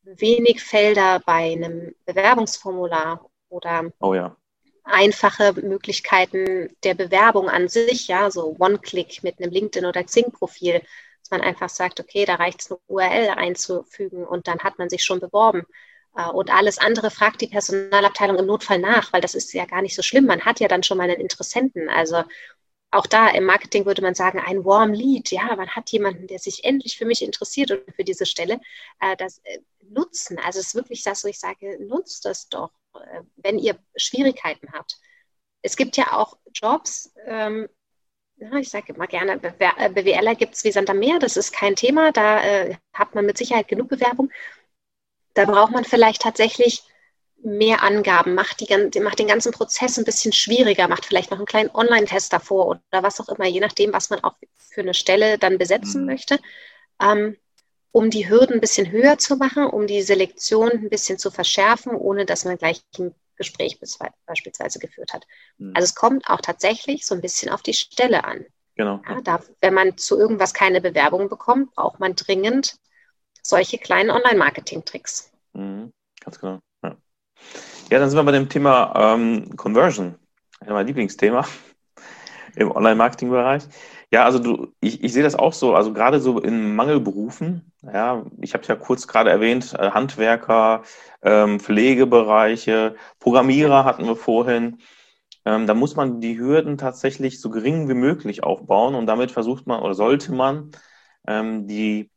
wenig 0.04 0.64
Felder 0.64 1.20
bei 1.26 1.54
einem 1.54 1.96
Bewerbungsformular 2.06 3.30
oder 3.50 3.92
oh 4.00 4.14
ja. 4.14 4.36
einfache 4.84 5.54
Möglichkeiten 5.54 6.70
der 6.84 6.94
Bewerbung 6.96 7.50
an 7.50 7.68
sich, 7.68 8.08
ja, 8.08 8.32
so 8.32 8.56
One-Click 8.60 9.24
mit 9.24 9.40
einem 9.40 9.52
LinkedIn- 9.52 9.88
oder 9.88 10.04
Xing-Profil, 10.04 10.82
dass 11.20 11.32
man 11.32 11.42
einfach 11.42 11.70
sagt, 11.70 12.00
okay, 12.00 12.26
da 12.26 12.36
reicht 12.36 12.62
es 12.62 12.72
eine 12.72 12.80
URL 12.88 13.30
einzufügen 13.30 14.26
und 14.26 14.48
dann 14.48 14.60
hat 14.60 14.80
man 14.80 14.90
sich 14.90 15.04
schon 15.04 15.20
beworben. 15.20 15.66
Äh, 16.16 16.30
und 16.30 16.54
alles 16.54 16.78
andere 16.78 17.12
fragt 17.12 17.42
die 17.42 17.48
Personalabteilung 17.48 18.38
im 18.38 18.46
Notfall 18.46 18.80
nach, 18.80 19.14
weil 19.14 19.22
das 19.22 19.36
ist 19.36 19.54
ja 19.54 19.66
gar 19.66 19.82
nicht 19.82 19.96
so 19.96 20.02
schlimm. 20.02 20.26
Man 20.26 20.46
hat 20.46 20.60
ja 20.60 20.68
dann 20.68 20.84
schon 20.84 20.98
mal 20.98 21.10
einen 21.10 21.22
Interessenten. 21.22 21.90
Also 21.90 22.24
auch 22.92 23.08
da 23.08 23.30
im 23.30 23.46
Marketing 23.46 23.86
würde 23.86 24.02
man 24.02 24.16
sagen, 24.16 24.40
ein 24.40 24.66
Warm 24.66 24.94
Lead. 24.94 25.32
Ja, 25.32 25.56
man 25.56 25.70
hat 25.70 25.90
jemanden, 25.92 26.28
der 26.28 26.40
sich 26.40 26.66
endlich 26.66 26.98
für 26.98 27.06
mich 27.06 27.22
interessiert 27.24 27.72
und 27.72 27.96
für 27.96 28.04
diese 28.04 28.26
Stelle. 28.26 28.60
Äh, 29.00 29.16
das 29.16 29.40
äh, 29.40 29.60
nutzen. 29.90 30.38
Also 30.40 30.60
es 30.60 30.68
ist 30.68 30.76
wirklich 30.76 31.02
das, 31.04 31.24
wo 31.24 31.30
ich 31.30 31.40
sage, 31.40 31.78
nutzt 31.80 32.26
das 32.26 32.50
doch, 32.50 32.72
äh, 32.96 33.22
wenn 33.38 33.58
ihr 33.60 33.80
Schwierigkeiten 33.96 34.74
habt. 34.74 35.00
Es 35.62 35.78
gibt 35.78 35.96
ja 35.96 36.14
auch 36.14 36.38
Jobs, 36.54 37.14
ähm, 37.26 37.70
ich 38.60 38.70
sage 38.70 38.94
immer 38.94 39.06
gerne, 39.06 39.38
BWLer 39.38 40.34
gibt 40.36 40.56
es 40.56 40.64
wie 40.64 40.72
Sand 40.72 40.90
am 40.90 40.98
Meer, 40.98 41.20
das 41.20 41.38
ist 41.38 41.54
kein 41.54 41.76
Thema, 41.76 42.12
da 42.12 42.42
hat 42.92 43.14
man 43.14 43.28
mit 43.28 43.38
Sicherheit 43.38 43.68
genug 43.68 43.90
Bewerbung. 43.90 44.32
Da 45.36 45.46
braucht 45.46 45.72
man 45.72 45.86
vielleicht 45.86 46.24
tatsächlich 46.24 46.82
mehr 47.44 47.84
Angaben, 47.84 48.36
macht, 48.36 48.60
die, 48.60 49.00
macht 49.00 49.20
den 49.20 49.28
ganzen 49.28 49.52
Prozess 49.52 49.98
ein 49.98 50.06
bisschen 50.06 50.34
schwieriger, 50.34 50.88
macht 50.88 51.06
vielleicht 51.06 51.32
noch 51.32 51.38
einen 51.38 51.48
kleinen 51.48 51.72
Online-Test 51.72 52.32
davor 52.32 52.68
oder 52.68 53.04
was 53.04 53.20
auch 53.20 53.30
immer, 53.30 53.46
je 53.46 53.60
nachdem, 53.60 53.94
was 53.94 54.10
man 54.10 54.24
auch 54.24 54.36
für 54.58 54.82
eine 54.82 54.94
Stelle 54.94 55.38
dann 55.38 55.58
besetzen 55.58 56.02
mhm. 56.02 56.08
möchte, 56.08 56.40
ähm, 57.02 57.38
um 57.92 58.10
die 58.10 58.30
Hürden 58.30 58.56
ein 58.56 58.62
bisschen 58.62 58.92
höher 58.92 59.18
zu 59.18 59.36
machen, 59.36 59.66
um 59.66 59.88
die 59.88 60.02
Selektion 60.02 60.72
ein 60.72 60.90
bisschen 60.90 61.18
zu 61.18 61.32
verschärfen, 61.32 61.94
ohne 61.94 62.26
dass 62.26 62.46
man 62.46 62.58
gleich 62.58 62.82
ein 62.98 63.14
Gespräch 63.36 63.80
beispielsweise 64.26 64.80
geführt 64.80 65.14
hat. 65.14 65.26
Mhm. 65.58 65.74
Also 65.76 65.86
es 65.86 65.96
kommt 65.96 66.28
auch 66.28 66.42
tatsächlich 66.42 67.06
so 67.06 67.16
ein 67.16 67.22
bisschen 67.22 67.52
auf 67.52 67.62
die 67.62 67.74
Stelle 67.74 68.24
an. 68.24 68.46
Genau. 68.76 69.02
Ja, 69.08 69.22
da, 69.22 69.42
wenn 69.60 69.74
man 69.74 69.98
zu 69.98 70.18
irgendwas 70.18 70.54
keine 70.54 70.80
Bewerbung 70.80 71.28
bekommt, 71.28 71.74
braucht 71.76 72.00
man 72.00 72.16
dringend 72.16 72.78
solche 73.44 73.78
kleinen 73.78 74.12
Online-Marketing-Tricks. 74.12 75.32
Mhm. 75.54 75.92
Ganz 76.22 76.40
genau. 76.40 76.60
Ja. 77.90 78.00
dann 78.00 78.10
sind 78.10 78.18
wir 78.18 78.24
bei 78.24 78.32
dem 78.32 78.50
Thema 78.50 79.16
ähm, 79.16 79.56
Conversion. 79.56 80.16
mein 80.68 80.88
Lieblingsthema 80.88 81.46
im 82.56 82.72
Online-Marketing-Bereich. 82.72 83.64
Ja, 84.14 84.26
also 84.26 84.40
du, 84.40 84.74
ich, 84.82 85.04
ich 85.04 85.14
sehe 85.14 85.24
das 85.24 85.36
auch 85.36 85.54
so, 85.54 85.74
also 85.74 85.94
gerade 85.94 86.20
so 86.20 86.40
in 86.40 86.76
Mangelberufen, 86.76 87.72
ja, 87.82 88.26
ich 88.42 88.54
habe 88.54 88.62
es 88.62 88.68
ja 88.68 88.76
kurz 88.76 89.08
gerade 89.08 89.30
erwähnt, 89.30 89.74
äh, 89.74 89.92
Handwerker, 89.92 90.84
ähm, 91.22 91.62
Pflegebereiche, 91.62 92.96
Programmierer 93.20 93.86
hatten 93.86 94.06
wir 94.06 94.18
vorhin. 94.18 94.80
Ähm, 95.46 95.66
da 95.66 95.74
muss 95.74 95.96
man 95.96 96.20
die 96.20 96.38
Hürden 96.38 96.78
tatsächlich 96.78 97.40
so 97.40 97.50
gering 97.50 97.88
wie 97.90 97.94
möglich 97.94 98.44
aufbauen 98.44 98.96
und 98.96 99.08
damit 99.08 99.32
versucht 99.32 99.66
man 99.66 99.82
oder 99.82 99.96
sollte 99.96 100.34
man 100.34 100.72
ähm, 101.26 101.68
die 101.68 102.12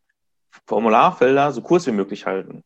Formularfelder 0.67 1.53
so 1.53 1.63
kurz 1.63 1.87
wie 1.87 1.93
möglich 1.93 2.27
halten. 2.27 2.65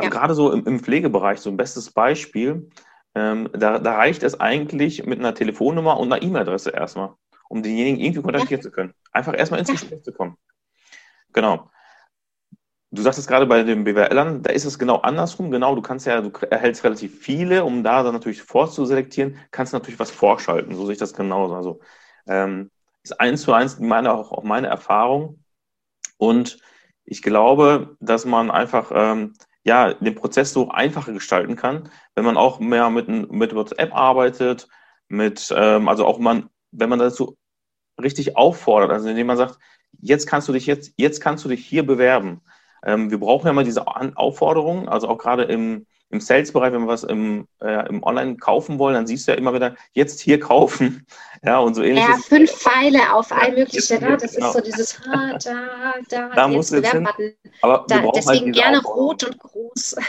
Ja. 0.00 0.08
gerade 0.08 0.34
so 0.34 0.52
im, 0.52 0.64
im, 0.66 0.80
Pflegebereich, 0.80 1.40
so 1.40 1.50
ein 1.50 1.56
bestes 1.56 1.90
Beispiel, 1.90 2.70
ähm, 3.14 3.48
da, 3.52 3.78
da 3.78 3.94
reicht 3.96 4.22
es 4.22 4.38
eigentlich 4.38 5.04
mit 5.06 5.18
einer 5.18 5.34
Telefonnummer 5.34 5.98
und 5.98 6.12
einer 6.12 6.22
E-Mail-Adresse 6.22 6.70
erstmal, 6.70 7.14
um 7.48 7.62
denjenigen 7.62 8.00
irgendwie 8.00 8.22
kontaktieren 8.22 8.60
ja. 8.60 8.62
zu 8.62 8.70
können. 8.70 8.94
Einfach 9.12 9.36
erstmal 9.36 9.60
ins 9.60 9.70
Gespräch 9.70 10.02
zu 10.04 10.12
kommen. 10.12 10.36
Genau. 11.32 11.70
Du 12.90 13.02
sagst 13.02 13.18
es 13.18 13.26
gerade 13.26 13.46
bei 13.46 13.64
den 13.64 13.84
BWLern, 13.84 14.42
da 14.42 14.50
ist 14.50 14.64
es 14.64 14.78
genau 14.78 14.96
andersrum. 14.96 15.50
Genau, 15.50 15.74
du 15.74 15.82
kannst 15.82 16.06
ja, 16.06 16.22
du 16.22 16.30
erhältst 16.48 16.84
relativ 16.84 17.18
viele, 17.18 17.64
um 17.64 17.82
da 17.82 18.02
dann 18.02 18.14
natürlich 18.14 18.42
vorzuselektieren, 18.42 19.36
kannst 19.50 19.74
natürlich 19.74 19.98
was 19.98 20.10
vorschalten. 20.10 20.74
So 20.74 20.86
sehe 20.86 20.94
ich 20.94 20.98
das 20.98 21.12
genauso. 21.12 21.54
Also 21.54 21.80
ähm, 22.26 22.70
ist 23.02 23.20
eins 23.20 23.42
zu 23.42 23.52
eins 23.52 23.78
meine, 23.78 24.12
auch, 24.12 24.32
auch 24.32 24.42
meine 24.42 24.68
Erfahrung. 24.68 25.44
Und 26.16 26.58
ich 27.04 27.20
glaube, 27.20 27.96
dass 28.00 28.24
man 28.24 28.50
einfach 28.50 28.90
ähm, 28.94 29.34
ja, 29.64 29.94
den 29.94 30.14
Prozess 30.14 30.52
so 30.52 30.70
einfacher 30.70 31.12
gestalten 31.12 31.56
kann, 31.56 31.90
wenn 32.14 32.24
man 32.24 32.36
auch 32.36 32.60
mehr 32.60 32.90
mit, 32.90 33.08
mit 33.08 33.54
WhatsApp 33.54 33.94
arbeitet, 33.94 34.68
mit, 35.08 35.52
ähm, 35.56 35.88
also 35.88 36.06
auch 36.06 36.18
man, 36.18 36.48
wenn 36.70 36.88
man 36.88 36.98
dazu 36.98 37.36
richtig 38.00 38.36
auffordert, 38.36 38.90
also 38.90 39.08
indem 39.08 39.26
man 39.26 39.36
sagt, 39.36 39.58
jetzt 40.00 40.26
kannst 40.26 40.48
du 40.48 40.52
dich 40.52 40.66
jetzt, 40.66 40.92
jetzt 40.96 41.20
kannst 41.20 41.44
du 41.44 41.48
dich 41.48 41.64
hier 41.64 41.84
bewerben. 41.84 42.42
Ähm, 42.84 43.10
wir 43.10 43.18
brauchen 43.18 43.46
ja 43.46 43.52
mal 43.52 43.64
diese 43.64 43.86
Aufforderung, 43.86 44.88
also 44.88 45.08
auch 45.08 45.18
gerade 45.18 45.44
im, 45.44 45.86
im 46.10 46.20
Sales-Bereich, 46.20 46.72
wenn 46.72 46.82
wir 46.82 46.88
was 46.88 47.04
im, 47.04 47.46
äh, 47.60 47.88
im 47.88 48.02
Online 48.02 48.36
kaufen 48.36 48.78
wollen, 48.78 48.94
dann 48.94 49.06
siehst 49.06 49.28
du 49.28 49.32
ja 49.32 49.38
immer 49.38 49.52
wieder, 49.52 49.74
jetzt 49.92 50.20
hier 50.20 50.40
kaufen. 50.40 51.06
Ja, 51.44 51.60
und 51.60 51.74
so 51.74 51.84
ähnlich. 51.84 52.02
Ja, 52.02 52.16
fünf 52.16 52.50
Pfeile 52.50 53.12
auf 53.12 53.30
ein 53.30 53.54
mögliches, 53.54 53.90
ja, 53.90 54.16
das 54.16 54.34
genau. 54.34 54.48
ist 54.48 54.52
so 54.54 54.60
dieses, 54.60 55.00
ah, 55.06 55.38
da, 55.38 55.94
da, 56.08 56.28
da 56.34 56.48
muss 56.48 56.70
jetzt 56.70 56.90
hin. 56.90 57.08
Aber 57.62 57.84
da, 57.86 58.00
halt 58.00 58.10
deswegen 58.16 58.46
halt 58.46 58.54
gerne 58.56 58.82
rot 58.82 59.22
und 59.22 59.38
groß. 59.38 59.96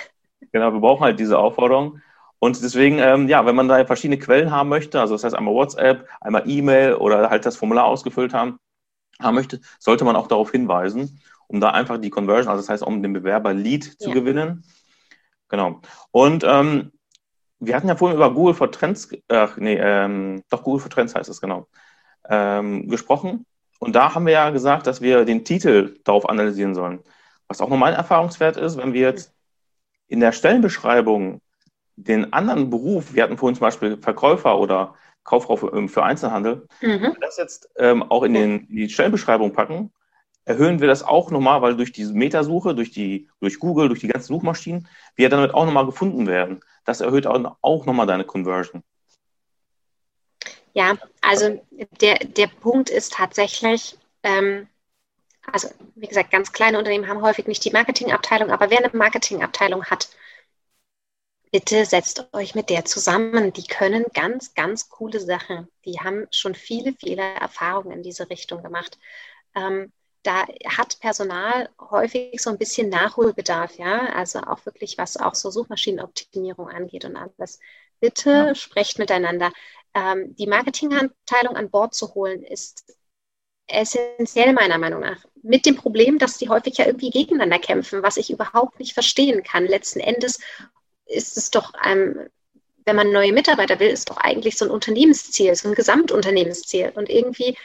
Genau, 0.51 0.73
wir 0.73 0.79
brauchen 0.79 1.03
halt 1.03 1.19
diese 1.19 1.37
Aufforderung. 1.37 2.01
Und 2.39 2.59
deswegen, 2.63 2.97
ähm, 2.97 3.27
ja, 3.27 3.45
wenn 3.45 3.55
man 3.55 3.67
da 3.67 3.85
verschiedene 3.85 4.17
Quellen 4.17 4.49
haben 4.49 4.69
möchte, 4.69 4.99
also 4.99 5.13
das 5.13 5.23
heißt 5.23 5.35
einmal 5.35 5.53
WhatsApp, 5.53 6.07
einmal 6.21 6.49
E-Mail 6.49 6.95
oder 6.95 7.29
halt 7.29 7.45
das 7.45 7.57
Formular 7.57 7.85
ausgefüllt 7.85 8.33
haben, 8.33 8.57
haben 9.21 9.35
möchte, 9.35 9.61
sollte 9.77 10.05
man 10.05 10.15
auch 10.15 10.25
darauf 10.25 10.49
hinweisen, 10.49 11.21
um 11.47 11.59
da 11.59 11.69
einfach 11.69 11.99
die 11.99 12.09
Conversion, 12.09 12.49
also 12.49 12.63
das 12.63 12.69
heißt, 12.69 12.81
um 12.81 13.03
den 13.03 13.13
Bewerber 13.13 13.53
Lead 13.53 13.83
zu 14.01 14.09
ja. 14.09 14.15
gewinnen, 14.15 14.63
Genau. 15.49 15.81
Und 16.11 16.43
ähm, 16.47 16.91
wir 17.59 17.75
hatten 17.75 17.87
ja 17.87 17.95
vorhin 17.95 18.17
über 18.17 18.33
Google 18.33 18.53
for 18.53 18.71
Trends, 18.71 19.09
ach 19.27 19.57
nee, 19.57 19.77
ähm, 19.77 20.43
doch 20.49 20.63
Google 20.63 20.81
for 20.81 20.89
Trends 20.89 21.13
heißt 21.13 21.29
es 21.29 21.41
genau, 21.41 21.67
ähm, 22.29 22.87
gesprochen. 22.87 23.45
Und 23.79 23.95
da 23.95 24.13
haben 24.13 24.25
wir 24.25 24.33
ja 24.33 24.49
gesagt, 24.49 24.87
dass 24.87 25.01
wir 25.01 25.25
den 25.25 25.45
Titel 25.45 25.99
darauf 26.03 26.27
analysieren 26.29 26.75
sollen. 26.75 26.99
Was 27.47 27.61
auch 27.61 27.69
nochmal 27.69 27.91
ein 27.93 27.97
Erfahrungswert 27.97 28.57
ist, 28.57 28.77
wenn 28.77 28.93
wir 28.93 29.01
jetzt 29.01 29.33
in 30.07 30.19
der 30.19 30.31
Stellenbeschreibung 30.31 31.41
den 31.95 32.31
anderen 32.31 32.69
Beruf, 32.69 33.13
wir 33.13 33.23
hatten 33.23 33.37
vorhin 33.37 33.55
zum 33.55 33.65
Beispiel 33.65 33.97
Verkäufer 33.97 34.57
oder 34.57 34.95
Kauffrau 35.23 35.57
für, 35.57 35.73
ähm, 35.73 35.89
für 35.89 36.03
Einzelhandel, 36.03 36.67
mhm. 36.81 37.15
das 37.21 37.37
jetzt 37.37 37.69
ähm, 37.77 38.03
auch 38.03 38.23
in, 38.23 38.33
den, 38.33 38.67
in 38.67 38.75
die 38.75 38.89
Stellenbeschreibung 38.89 39.53
packen, 39.53 39.91
erhöhen 40.49 40.79
wir 40.79 40.87
das 40.87 41.03
auch 41.03 41.29
nochmal, 41.29 41.61
weil 41.61 41.77
durch 41.77 41.91
diese 41.91 42.11
Metasuche, 42.11 42.73
durch, 42.73 42.89
die, 42.89 43.29
durch 43.39 43.59
Google, 43.59 43.87
durch 43.87 43.99
die 43.99 44.07
ganzen 44.07 44.33
Suchmaschinen, 44.33 44.87
wir 45.15 45.29
damit 45.29 45.53
auch 45.53 45.63
nochmal 45.63 45.85
gefunden 45.85 46.25
werden. 46.25 46.61
Das 46.85 47.01
erhöht 47.01 47.27
auch, 47.27 47.85
nochmal 47.85 48.07
deine 48.07 48.23
Conversion. 48.25 48.81
Ja, 50.73 50.97
also 51.21 51.63
der, 52.01 52.15
der 52.15 52.47
Punkt 52.47 52.89
ist 52.89 53.13
tatsächlich, 53.13 53.99
ähm, 54.23 54.67
also 55.51 55.69
wie 55.93 56.07
gesagt, 56.07 56.31
ganz 56.31 56.51
kleine 56.51 56.79
Unternehmen 56.79 57.07
haben 57.07 57.21
häufig 57.21 57.45
nicht 57.45 57.63
die 57.63 57.71
Marketingabteilung, 57.71 58.49
aber 58.49 58.71
wer 58.71 58.79
eine 58.79 58.89
Marketingabteilung 58.91 59.85
hat, 59.85 60.09
bitte 61.51 61.85
setzt 61.85 62.27
euch 62.33 62.55
mit 62.55 62.71
der 62.71 62.85
zusammen. 62.85 63.53
Die 63.53 63.67
können 63.67 64.05
ganz, 64.15 64.55
ganz 64.55 64.89
coole 64.89 65.19
Sachen. 65.19 65.67
Die 65.85 65.99
haben 65.99 66.25
schon 66.31 66.55
viele, 66.55 66.93
viele 66.93 67.21
Erfahrungen 67.21 67.91
in 67.91 68.03
diese 68.03 68.31
Richtung 68.31 68.63
gemacht. 68.63 68.97
Ähm, 69.53 69.91
da 70.23 70.45
hat 70.65 70.99
Personal 70.99 71.69
häufig 71.79 72.41
so 72.41 72.49
ein 72.49 72.57
bisschen 72.57 72.89
Nachholbedarf, 72.89 73.77
ja, 73.77 74.07
also 74.07 74.39
auch 74.39 74.65
wirklich, 74.65 74.97
was 74.97 75.17
auch 75.17 75.35
so 75.35 75.49
Suchmaschinenoptimierung 75.49 76.69
angeht 76.69 77.05
und 77.05 77.15
alles. 77.15 77.59
Bitte 77.99 78.29
ja. 78.29 78.55
sprecht 78.55 78.99
miteinander. 78.99 79.51
Ähm, 79.93 80.35
die 80.35 80.47
Marketingabteilung 80.47 81.55
an 81.55 81.69
Bord 81.69 81.93
zu 81.93 82.13
holen, 82.13 82.43
ist 82.43 82.95
essentiell 83.67 84.53
meiner 84.53 84.77
Meinung 84.77 85.01
nach. 85.01 85.23
Mit 85.41 85.65
dem 85.65 85.75
Problem, 85.75 86.19
dass 86.19 86.37
die 86.37 86.49
häufig 86.49 86.77
ja 86.77 86.85
irgendwie 86.85 87.11
gegeneinander 87.11 87.59
kämpfen, 87.59 88.03
was 88.03 88.17
ich 88.17 88.29
überhaupt 88.29 88.79
nicht 88.79 88.93
verstehen 88.93 89.43
kann. 89.43 89.65
Letzten 89.65 89.99
Endes 89.99 90.39
ist 91.05 91.37
es 91.37 91.51
doch, 91.51 91.73
ähm, 91.85 92.29
wenn 92.85 92.95
man 92.95 93.11
neue 93.11 93.33
Mitarbeiter 93.33 93.79
will, 93.79 93.89
ist 93.89 94.09
doch 94.09 94.17
eigentlich 94.17 94.57
so 94.57 94.65
ein 94.65 94.71
Unternehmensziel, 94.71 95.55
so 95.55 95.69
ein 95.69 95.75
Gesamtunternehmensziel. 95.75 96.91
Und 96.95 97.09
irgendwie 97.09 97.55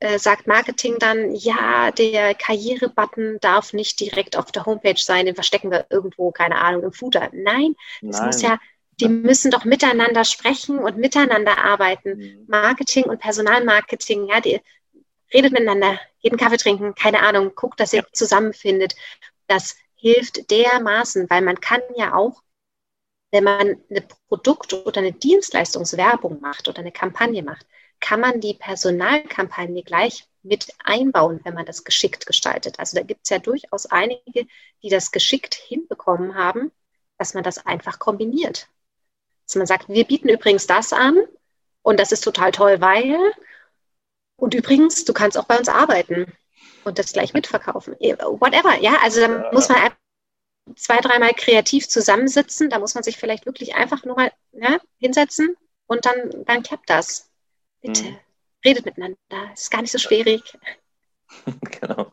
äh, 0.00 0.18
sagt 0.18 0.46
Marketing 0.46 0.96
dann, 0.98 1.34
ja, 1.34 1.90
der 1.90 2.34
Karriere-Button 2.34 3.38
darf 3.40 3.72
nicht 3.72 4.00
direkt 4.00 4.36
auf 4.36 4.52
der 4.52 4.64
Homepage 4.64 4.98
sein, 4.98 5.26
den 5.26 5.34
verstecken 5.34 5.70
wir 5.70 5.86
irgendwo, 5.90 6.30
keine 6.30 6.58
Ahnung, 6.58 6.84
im 6.84 6.92
Footer. 6.92 7.30
Nein, 7.32 7.74
das 8.02 8.20
muss 8.22 8.42
ja, 8.42 8.58
die 9.00 9.08
müssen 9.08 9.50
doch 9.50 9.64
miteinander 9.64 10.24
sprechen 10.24 10.78
und 10.78 10.96
miteinander 10.98 11.58
arbeiten. 11.58 12.18
Mhm. 12.18 12.44
Marketing 12.48 13.04
und 13.04 13.20
Personalmarketing, 13.20 14.26
ja, 14.28 14.40
die 14.40 14.60
redet 15.32 15.52
miteinander, 15.52 16.00
einen 16.24 16.36
Kaffee 16.36 16.56
trinken, 16.56 16.94
keine 16.94 17.22
Ahnung, 17.22 17.54
guckt, 17.54 17.80
dass 17.80 17.92
ihr 17.92 18.02
ja. 18.02 18.06
zusammenfindet. 18.12 18.94
Das 19.46 19.76
hilft 19.94 20.50
dermaßen, 20.50 21.28
weil 21.30 21.42
man 21.42 21.60
kann 21.60 21.80
ja 21.96 22.14
auch, 22.14 22.42
wenn 23.30 23.44
man 23.44 23.76
eine 23.90 24.04
Produkt- 24.28 24.72
oder 24.72 25.00
eine 25.00 25.12
Dienstleistungswerbung 25.12 26.40
macht 26.40 26.68
oder 26.68 26.80
eine 26.80 26.92
Kampagne 26.92 27.42
macht, 27.42 27.66
kann 28.00 28.20
man 28.20 28.40
die 28.40 28.54
Personalkampagne 28.54 29.82
gleich 29.82 30.26
mit 30.42 30.72
einbauen, 30.84 31.40
wenn 31.44 31.54
man 31.54 31.66
das 31.66 31.84
geschickt 31.84 32.26
gestaltet. 32.26 32.78
Also 32.78 32.96
da 32.96 33.02
gibt 33.02 33.22
es 33.24 33.30
ja 33.30 33.38
durchaus 33.38 33.86
einige, 33.86 34.46
die 34.82 34.88
das 34.88 35.10
geschickt 35.10 35.54
hinbekommen 35.54 36.34
haben, 36.34 36.70
dass 37.18 37.34
man 37.34 37.42
das 37.42 37.66
einfach 37.66 37.98
kombiniert. 37.98 38.68
Dass 39.46 39.56
man 39.56 39.66
sagt, 39.66 39.88
wir 39.88 40.04
bieten 40.04 40.28
übrigens 40.28 40.66
das 40.66 40.92
an 40.92 41.18
und 41.82 41.98
das 41.98 42.12
ist 42.12 42.22
total 42.22 42.52
toll, 42.52 42.80
weil 42.80 43.18
und 44.38 44.54
übrigens, 44.54 45.04
du 45.04 45.12
kannst 45.12 45.36
auch 45.36 45.44
bei 45.44 45.58
uns 45.58 45.68
arbeiten 45.68 46.32
und 46.84 46.98
das 46.98 47.12
gleich 47.12 47.34
mitverkaufen. 47.34 47.94
Whatever, 47.94 48.80
ja, 48.80 48.96
also 49.02 49.20
da 49.20 49.26
ja. 49.26 49.52
muss 49.52 49.68
man 49.68 49.90
zwei, 50.76 50.98
dreimal 50.98 51.32
kreativ 51.34 51.88
zusammensitzen, 51.88 52.70
da 52.70 52.78
muss 52.78 52.94
man 52.94 53.02
sich 53.02 53.16
vielleicht 53.16 53.46
wirklich 53.46 53.74
einfach 53.74 54.04
nur 54.04 54.14
mal 54.14 54.32
ne, 54.52 54.80
hinsetzen 54.98 55.56
und 55.86 56.06
dann, 56.06 56.44
dann 56.44 56.62
klappt 56.62 56.88
das. 56.88 57.27
Bitte, 57.80 58.04
mhm. 58.04 58.16
redet 58.64 58.84
miteinander, 58.84 59.52
ist 59.52 59.70
gar 59.70 59.82
nicht 59.82 59.92
so 59.92 59.98
schwierig. 59.98 60.42
genau. 61.80 62.12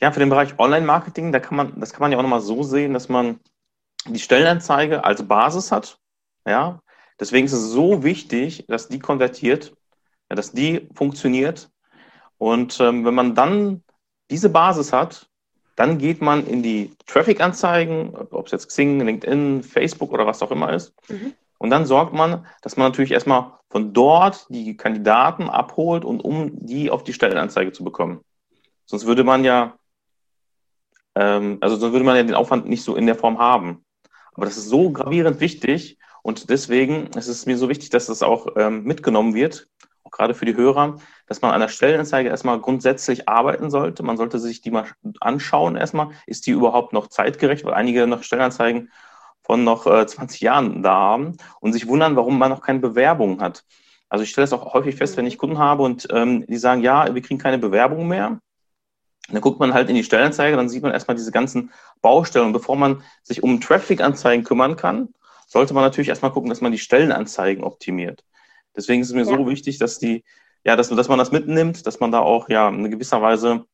Ja, 0.00 0.12
für 0.12 0.20
den 0.20 0.28
Bereich 0.28 0.58
Online-Marketing, 0.58 1.32
da 1.32 1.40
kann 1.40 1.56
man, 1.56 1.80
das 1.80 1.92
kann 1.92 2.00
man 2.02 2.12
ja 2.12 2.18
auch 2.18 2.22
nochmal 2.22 2.40
so 2.40 2.62
sehen, 2.62 2.92
dass 2.92 3.08
man 3.08 3.40
die 4.06 4.20
Stellenanzeige 4.20 5.04
als 5.04 5.26
Basis 5.26 5.72
hat. 5.72 5.98
Ja, 6.46 6.80
deswegen 7.18 7.46
ist 7.46 7.52
es 7.52 7.70
so 7.70 8.02
wichtig, 8.04 8.66
dass 8.68 8.88
die 8.88 8.98
konvertiert, 8.98 9.74
ja, 10.30 10.36
dass 10.36 10.52
die 10.52 10.88
funktioniert. 10.94 11.70
Und 12.38 12.78
ähm, 12.80 13.04
wenn 13.04 13.14
man 13.14 13.34
dann 13.34 13.82
diese 14.30 14.50
Basis 14.50 14.92
hat, 14.92 15.28
dann 15.76 15.98
geht 15.98 16.20
man 16.20 16.46
in 16.46 16.62
die 16.62 16.94
Traffic-Anzeigen, 17.06 18.14
ob 18.14 18.46
es 18.46 18.52
jetzt 18.52 18.68
Xing, 18.68 19.00
LinkedIn, 19.00 19.62
Facebook 19.62 20.12
oder 20.12 20.26
was 20.26 20.42
auch 20.42 20.50
immer 20.50 20.72
ist. 20.72 20.94
Mhm. 21.08 21.34
Und 21.66 21.70
dann 21.70 21.84
sorgt 21.84 22.12
man, 22.12 22.46
dass 22.62 22.76
man 22.76 22.86
natürlich 22.86 23.10
erstmal 23.10 23.54
von 23.70 23.92
dort 23.92 24.46
die 24.50 24.76
Kandidaten 24.76 25.50
abholt 25.50 26.04
und 26.04 26.24
um 26.24 26.64
die 26.64 26.92
auf 26.92 27.02
die 27.02 27.12
Stellenanzeige 27.12 27.72
zu 27.72 27.82
bekommen. 27.82 28.20
Sonst 28.84 29.04
würde 29.04 29.24
man 29.24 29.42
ja, 29.42 29.74
ähm, 31.16 31.58
also 31.60 31.74
sonst 31.74 31.92
würde 31.92 32.04
man 32.04 32.14
ja 32.14 32.22
den 32.22 32.36
Aufwand 32.36 32.68
nicht 32.68 32.84
so 32.84 32.94
in 32.94 33.06
der 33.06 33.16
Form 33.16 33.40
haben. 33.40 33.84
Aber 34.34 34.46
das 34.46 34.56
ist 34.56 34.68
so 34.68 34.90
gravierend 34.90 35.40
wichtig 35.40 35.98
und 36.22 36.50
deswegen 36.50 37.08
ist 37.16 37.26
es 37.26 37.46
mir 37.46 37.58
so 37.58 37.68
wichtig, 37.68 37.90
dass 37.90 38.06
das 38.06 38.22
auch 38.22 38.46
ähm, 38.54 38.84
mitgenommen 38.84 39.34
wird, 39.34 39.66
auch 40.04 40.12
gerade 40.12 40.34
für 40.34 40.44
die 40.44 40.54
Hörer, 40.54 40.98
dass 41.26 41.42
man 41.42 41.50
an 41.50 41.60
der 41.60 41.68
Stellenanzeige 41.68 42.28
erstmal 42.28 42.60
grundsätzlich 42.60 43.28
arbeiten 43.28 43.70
sollte. 43.70 44.04
Man 44.04 44.18
sollte 44.18 44.38
sich 44.38 44.60
die 44.60 44.70
mal 44.70 44.86
anschauen 45.18 45.74
erstmal. 45.74 46.10
Ist 46.28 46.46
die 46.46 46.52
überhaupt 46.52 46.92
noch 46.92 47.08
zeitgerecht? 47.08 47.64
Weil 47.64 47.74
einige 47.74 48.06
noch 48.06 48.22
Stellenanzeigen 48.22 48.92
von 49.46 49.62
noch 49.62 49.86
äh, 49.86 50.06
20 50.06 50.40
Jahren 50.40 50.82
da 50.82 50.92
haben 50.92 51.36
und 51.60 51.72
sich 51.72 51.86
wundern, 51.86 52.16
warum 52.16 52.36
man 52.36 52.50
noch 52.50 52.60
keine 52.60 52.80
Bewerbung 52.80 53.40
hat. 53.40 53.64
Also 54.08 54.24
ich 54.24 54.30
stelle 54.30 54.44
es 54.44 54.52
auch 54.52 54.74
häufig 54.74 54.96
fest, 54.96 55.16
wenn 55.16 55.26
ich 55.26 55.38
Kunden 55.38 55.58
habe 55.58 55.84
und 55.84 56.08
ähm, 56.10 56.44
die 56.46 56.56
sagen, 56.56 56.82
ja, 56.82 57.14
wir 57.14 57.22
kriegen 57.22 57.38
keine 57.38 57.58
Bewerbung 57.58 58.08
mehr. 58.08 58.40
Dann 59.28 59.40
guckt 59.40 59.58
man 59.58 59.72
halt 59.72 59.88
in 59.88 59.96
die 59.96 60.04
Stellenanzeige, 60.04 60.56
dann 60.56 60.68
sieht 60.68 60.82
man 60.82 60.92
erstmal 60.92 61.16
diese 61.16 61.32
ganzen 61.32 61.72
Baustellen. 62.02 62.46
Und 62.46 62.52
bevor 62.52 62.76
man 62.76 63.02
sich 63.22 63.42
um 63.42 63.60
Traffic-Anzeigen 63.60 64.44
kümmern 64.44 64.76
kann, 64.76 65.08
sollte 65.46 65.74
man 65.74 65.84
natürlich 65.84 66.08
erstmal 66.08 66.32
gucken, 66.32 66.50
dass 66.50 66.60
man 66.60 66.72
die 66.72 66.78
Stellenanzeigen 66.78 67.64
optimiert. 67.64 68.24
Deswegen 68.76 69.02
ist 69.02 69.08
es 69.08 69.14
mir 69.14 69.24
ja. 69.24 69.36
so 69.36 69.48
wichtig, 69.48 69.78
dass 69.78 69.98
die, 69.98 70.24
ja, 70.64 70.76
dass, 70.76 70.88
dass 70.88 71.08
man 71.08 71.18
das 71.18 71.32
mitnimmt, 71.32 71.86
dass 71.86 72.00
man 72.00 72.12
da 72.12 72.20
auch 72.20 72.48
ja 72.48 72.68
in 72.68 72.90
gewisser 72.90 73.22
Weise 73.22 73.64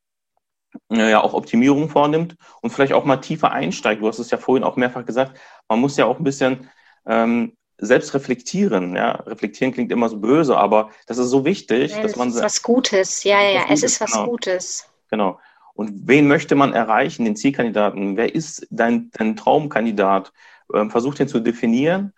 ja 0.90 1.22
auch 1.22 1.34
Optimierung 1.34 1.88
vornimmt 1.88 2.36
und 2.60 2.70
vielleicht 2.70 2.92
auch 2.92 3.04
mal 3.04 3.18
tiefer 3.18 3.52
einsteigt. 3.52 4.02
Du 4.02 4.08
hast 4.08 4.18
es 4.18 4.30
ja 4.30 4.38
vorhin 4.38 4.64
auch 4.64 4.76
mehrfach 4.76 5.04
gesagt, 5.04 5.38
man 5.68 5.80
muss 5.80 5.96
ja 5.96 6.06
auch 6.06 6.18
ein 6.18 6.24
bisschen 6.24 6.68
ähm, 7.06 7.56
selbst 7.78 8.14
reflektieren. 8.14 8.94
Ja? 8.96 9.12
Reflektieren 9.26 9.72
klingt 9.72 9.92
immer 9.92 10.08
so 10.08 10.18
böse, 10.18 10.56
aber 10.56 10.90
das 11.06 11.18
ist 11.18 11.28
so 11.28 11.44
wichtig, 11.44 11.92
ja, 11.92 12.02
dass 12.02 12.16
man. 12.16 12.28
Es 12.28 12.36
ist 12.36 12.42
was 12.42 12.62
Gutes, 12.62 13.24
ja, 13.24 13.42
ja, 13.42 13.64
es 13.68 13.82
ist 13.82 14.00
was 14.00 14.12
genau. 14.12 14.26
Gutes. 14.26 14.88
Genau. 15.10 15.38
Und 15.74 16.06
wen 16.06 16.28
möchte 16.28 16.54
man 16.54 16.74
erreichen, 16.74 17.24
den 17.24 17.36
Zielkandidaten? 17.36 18.16
Wer 18.16 18.34
ist 18.34 18.66
dein, 18.70 19.10
dein 19.12 19.36
Traumkandidat? 19.36 20.32
Ähm, 20.74 20.90
versuch 20.90 21.14
den 21.14 21.28
zu 21.28 21.40
definieren. 21.40 22.12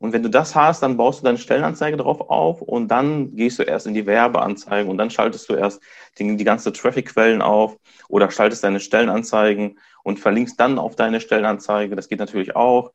Und 0.00 0.14
wenn 0.14 0.22
du 0.22 0.30
das 0.30 0.54
hast, 0.54 0.82
dann 0.82 0.96
baust 0.96 1.20
du 1.20 1.24
deine 1.24 1.36
Stellenanzeige 1.36 1.98
darauf 1.98 2.30
auf 2.30 2.62
und 2.62 2.88
dann 2.88 3.36
gehst 3.36 3.58
du 3.58 3.64
erst 3.64 3.86
in 3.86 3.92
die 3.92 4.06
Werbeanzeigen 4.06 4.90
und 4.90 4.96
dann 4.96 5.10
schaltest 5.10 5.50
du 5.50 5.54
erst 5.54 5.82
die, 6.18 6.36
die 6.36 6.44
ganze 6.44 6.72
Traffic-Quellen 6.72 7.42
auf 7.42 7.76
oder 8.08 8.30
schaltest 8.30 8.64
deine 8.64 8.80
Stellenanzeigen 8.80 9.78
und 10.02 10.18
verlinkst 10.18 10.58
dann 10.58 10.78
auf 10.78 10.96
deine 10.96 11.20
Stellenanzeige. 11.20 11.96
Das 11.96 12.08
geht 12.08 12.18
natürlich 12.18 12.56
auch. 12.56 12.92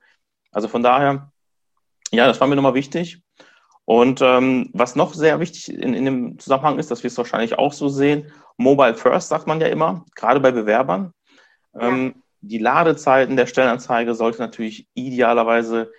Also 0.52 0.68
von 0.68 0.82
daher, 0.82 1.32
ja, 2.12 2.26
das 2.26 2.42
war 2.42 2.48
mir 2.48 2.56
nochmal 2.56 2.74
wichtig. 2.74 3.22
Und 3.86 4.22
ähm, 4.24 4.72
was 4.74 4.96
noch 4.96 5.14
sehr 5.14 5.40
wichtig 5.40 5.72
in, 5.72 5.94
in 5.94 6.06
dem 6.06 6.40
Zusammenhang 6.40 6.80
ist, 6.80 6.90
dass 6.90 7.04
wir 7.04 7.10
es 7.10 7.18
wahrscheinlich 7.20 7.60
auch 7.60 7.72
so 7.72 7.88
sehen, 7.88 8.32
Mobile 8.58 8.96
First 8.96 9.30
sagt 9.30 9.46
man 9.46 9.62
ja 9.62 9.68
immer, 9.68 10.06
gerade 10.16 10.40
bei 10.40 10.52
Bewerbern. 10.52 11.14
Ja. 11.76 11.82
Ähm, 11.82 12.24
die 12.42 12.58
Ladezeiten 12.58 13.36
der 13.38 13.46
Stellenanzeige 13.46 14.16
sollte 14.16 14.40
natürlich 14.40 14.88
idealerweise 14.96 15.92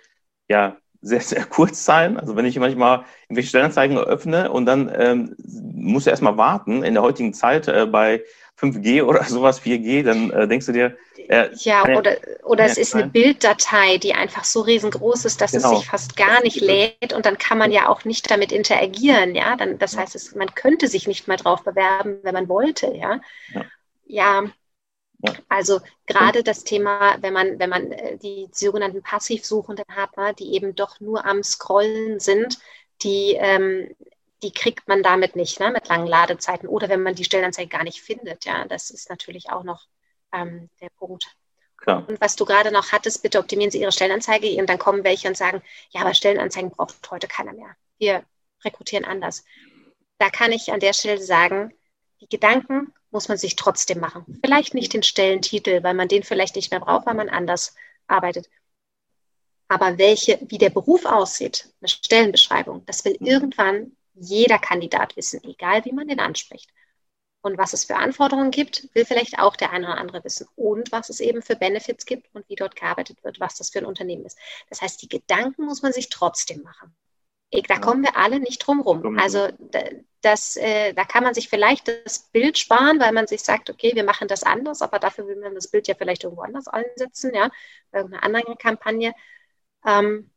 ja 0.49 0.75
sehr, 1.07 1.21
sehr 1.21 1.45
kurz 1.45 1.85
sein. 1.85 2.19
Also 2.19 2.35
wenn 2.35 2.45
ich 2.45 2.59
manchmal 2.59 3.05
irgendwelche 3.23 3.49
Stellenanzeigen 3.49 3.97
öffne 3.97 4.51
und 4.51 4.65
dann 4.65 4.91
ähm, 4.95 5.35
muss 5.73 6.05
er 6.05 6.11
erstmal 6.11 6.37
warten 6.37 6.83
in 6.83 6.93
der 6.93 7.03
heutigen 7.03 7.33
Zeit 7.33 7.67
äh, 7.67 7.85
bei 7.85 8.23
5G 8.59 9.03
oder 9.03 9.23
sowas, 9.25 9.61
4G, 9.61 10.03
dann 10.03 10.31
äh, 10.31 10.47
denkst 10.47 10.65
du 10.65 10.71
dir. 10.71 10.97
Äh, 11.29 11.49
ja, 11.55 11.83
oder, 11.83 12.17
oder 12.43 12.63
es 12.65 12.77
ist 12.77 12.95
eine 12.95 13.07
Bilddatei, 13.07 13.97
die 13.97 14.13
einfach 14.13 14.43
so 14.43 14.61
riesengroß 14.61 15.25
ist, 15.25 15.41
dass 15.41 15.51
genau. 15.51 15.73
es 15.73 15.79
sich 15.79 15.89
fast 15.89 16.15
gar 16.15 16.41
nicht 16.41 16.61
lädt 16.61 17.13
und 17.13 17.25
dann 17.25 17.37
kann 17.37 17.57
man 17.57 17.71
ja 17.71 17.89
auch 17.89 18.05
nicht 18.05 18.31
damit 18.31 18.51
interagieren, 18.51 19.35
ja. 19.35 19.55
Dann, 19.57 19.77
das 19.77 19.97
heißt, 19.97 20.15
es, 20.15 20.35
man 20.35 20.53
könnte 20.55 20.87
sich 20.87 21.07
nicht 21.07 21.27
mal 21.27 21.37
drauf 21.37 21.63
bewerben, 21.63 22.19
wenn 22.23 22.33
man 22.33 22.47
wollte, 22.47 22.93
ja. 22.95 23.19
ja. 23.53 23.65
ja 24.05 24.43
also 25.49 25.81
gerade 26.05 26.43
das 26.43 26.63
Thema, 26.63 27.17
wenn 27.21 27.33
man, 27.33 27.59
wenn 27.59 27.69
man 27.69 27.91
äh, 27.91 28.17
die 28.17 28.49
sogenannten 28.51 29.01
Passivsuchenden 29.01 29.85
hat, 29.89 30.15
ne, 30.17 30.33
die 30.33 30.53
eben 30.53 30.75
doch 30.75 30.99
nur 30.99 31.25
am 31.25 31.43
Scrollen 31.43 32.19
sind, 32.19 32.59
die, 33.01 33.33
ähm, 33.33 33.95
die 34.43 34.51
kriegt 34.51 34.87
man 34.87 35.01
damit 35.01 35.35
nicht, 35.35 35.59
ne, 35.59 35.71
mit 35.71 35.87
langen 35.87 36.07
Ladezeiten. 36.07 36.69
Oder 36.69 36.89
wenn 36.89 37.01
man 37.01 37.15
die 37.15 37.23
Stellenanzeige 37.23 37.69
gar 37.69 37.83
nicht 37.83 38.01
findet, 38.01 38.45
ja, 38.45 38.65
das 38.65 38.89
ist 38.91 39.09
natürlich 39.09 39.49
auch 39.49 39.63
noch 39.63 39.87
ähm, 40.31 40.69
der 40.81 40.89
Punkt. 40.89 41.35
Klar. 41.77 42.05
Und 42.07 42.19
was 42.21 42.35
du 42.35 42.45
gerade 42.45 42.71
noch 42.71 42.91
hattest, 42.91 43.23
bitte 43.23 43.39
optimieren 43.39 43.71
Sie 43.71 43.81
Ihre 43.81 43.91
Stellenanzeige 43.91 44.47
und 44.59 44.67
dann 44.69 44.79
kommen 44.79 45.03
welche 45.03 45.27
und 45.27 45.37
sagen, 45.37 45.61
ja, 45.89 46.01
aber 46.01 46.13
Stellenanzeigen 46.13 46.71
braucht 46.71 46.95
heute 47.09 47.27
keiner 47.27 47.53
mehr. 47.53 47.75
Wir 47.97 48.23
rekrutieren 48.63 49.05
anders. 49.05 49.43
Da 50.17 50.29
kann 50.29 50.51
ich 50.51 50.71
an 50.71 50.79
der 50.79 50.93
Stelle 50.93 51.21
sagen, 51.21 51.73
die 52.21 52.27
Gedanken 52.27 52.93
muss 53.17 53.29
man 53.29 53.39
sich 53.39 53.55
trotzdem 53.55 53.99
machen. 53.99 54.39
Vielleicht 54.43 54.75
nicht 54.75 54.93
den 54.93 55.01
Stellentitel, 55.01 55.81
weil 55.81 55.95
man 55.95 56.07
den 56.07 56.21
vielleicht 56.21 56.55
nicht 56.55 56.69
mehr 56.69 56.81
braucht, 56.81 57.07
weil 57.07 57.15
man 57.15 57.29
anders 57.29 57.75
arbeitet. 58.05 58.47
Aber 59.67 59.97
welche, 59.97 60.37
wie 60.49 60.59
der 60.59 60.69
Beruf 60.69 61.03
aussieht, 61.05 61.73
eine 61.81 61.89
Stellenbeschreibung, 61.89 62.85
das 62.85 63.03
will 63.05 63.17
irgendwann 63.19 63.93
jeder 64.13 64.59
Kandidat 64.59 65.17
wissen, 65.17 65.43
egal 65.43 65.83
wie 65.85 65.93
man 65.93 66.07
den 66.07 66.19
anspricht. 66.19 66.69
Und 67.41 67.57
was 67.57 67.73
es 67.73 67.85
für 67.85 67.95
Anforderungen 67.95 68.51
gibt, 68.51 68.87
will 68.93 69.03
vielleicht 69.03 69.39
auch 69.39 69.55
der 69.55 69.71
eine 69.71 69.87
oder 69.87 69.97
andere 69.97 70.23
wissen. 70.23 70.47
Und 70.55 70.91
was 70.91 71.09
es 71.09 71.19
eben 71.19 71.41
für 71.41 71.55
Benefits 71.55 72.05
gibt 72.05 72.27
und 72.35 72.47
wie 72.49 72.55
dort 72.55 72.75
gearbeitet 72.75 73.23
wird, 73.23 73.39
was 73.39 73.55
das 73.55 73.71
für 73.71 73.79
ein 73.79 73.85
Unternehmen 73.85 74.25
ist. 74.25 74.37
Das 74.69 74.83
heißt, 74.83 75.01
die 75.01 75.09
Gedanken 75.09 75.65
muss 75.65 75.81
man 75.81 75.91
sich 75.91 76.09
trotzdem 76.09 76.61
machen. 76.61 76.95
Da 77.67 77.79
kommen 77.79 78.03
wir 78.03 78.15
alle 78.15 78.39
nicht 78.39 78.59
drum 78.59 78.79
rum. 78.81 79.17
Also 79.17 79.47
das, 80.27 80.57
äh, 80.57 80.93
da 80.93 81.05
kann 81.05 81.23
man 81.23 81.33
sich 81.33 81.47
vielleicht 81.47 81.87
das 81.87 82.29
Bild 82.31 82.57
sparen, 82.57 82.99
weil 82.99 83.13
man 83.13 83.27
sich 83.27 83.41
sagt, 83.41 83.69
okay, 83.69 83.93
wir 83.95 84.03
machen 84.03 84.27
das 84.27 84.43
anders, 84.43 84.81
aber 84.81 84.99
dafür 84.99 85.25
will 85.25 85.37
man 85.37 85.55
das 85.55 85.69
Bild 85.69 85.87
ja 85.87 85.95
vielleicht 85.95 86.25
irgendwo 86.25 86.43
anders 86.43 86.67
einsetzen, 86.67 87.33
ja, 87.33 87.49
bei 87.91 87.99
irgendeiner 87.99 88.23
anderen 88.23 88.57
Kampagne. 88.57 89.13
Ähm, 89.85 90.29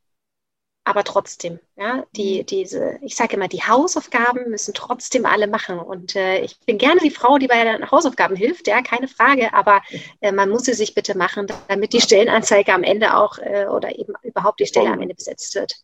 aber 0.85 1.05
trotzdem, 1.05 1.59
ja, 1.77 2.05
die, 2.13 2.43
mhm. 2.43 2.47
diese, 2.47 2.99
ich 3.03 3.17
sage 3.17 3.35
immer, 3.37 3.49
die 3.49 3.63
Hausaufgaben 3.63 4.49
müssen 4.49 4.75
trotzdem 4.75 5.27
alle 5.27 5.49
machen. 5.49 5.79
Und 5.79 6.15
äh, 6.17 6.39
ich 6.41 6.59
bin 6.61 6.79
gerne 6.79 7.01
die 7.01 7.11
Frau, 7.11 7.39
die 7.39 7.49
bei 7.49 7.65
den 7.65 7.91
Hausaufgaben 7.91 8.37
hilft, 8.37 8.69
ja, 8.69 8.83
keine 8.83 9.09
Frage, 9.09 9.53
aber 9.53 9.83
äh, 10.21 10.33
man 10.33 10.49
muss 10.49 10.65
sie 10.65 10.75
sich 10.75 10.95
bitte 10.95 11.19
machen, 11.19 11.49
damit 11.69 11.93
die 11.93 12.01
Stellenanzeige 12.01 12.73
am 12.73 12.85
Ende 12.85 13.17
auch 13.17 13.39
äh, 13.39 13.67
oder 13.67 13.99
eben 13.99 14.15
überhaupt 14.23 14.61
die 14.61 14.67
Stelle 14.67 14.91
am 14.91 15.01
Ende 15.01 15.15
besetzt 15.15 15.55
wird. 15.57 15.75